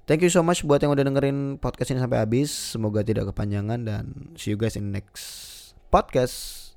thank 0.06 0.20
you 0.22 0.30
so 0.30 0.42
much 0.42 0.66
buat 0.66 0.82
yang 0.82 0.92
udah 0.92 1.06
dengerin 1.06 1.62
podcast 1.62 1.94
ini 1.94 2.02
sampai 2.02 2.22
habis. 2.22 2.50
Semoga 2.50 3.06
tidak 3.06 3.30
kepanjangan 3.30 3.86
dan 3.86 4.34
see 4.38 4.54
you 4.54 4.58
guys 4.58 4.74
in 4.74 4.90
next 4.90 5.74
podcast. 5.90 6.74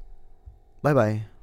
Bye 0.85 0.93
bye. 0.93 1.34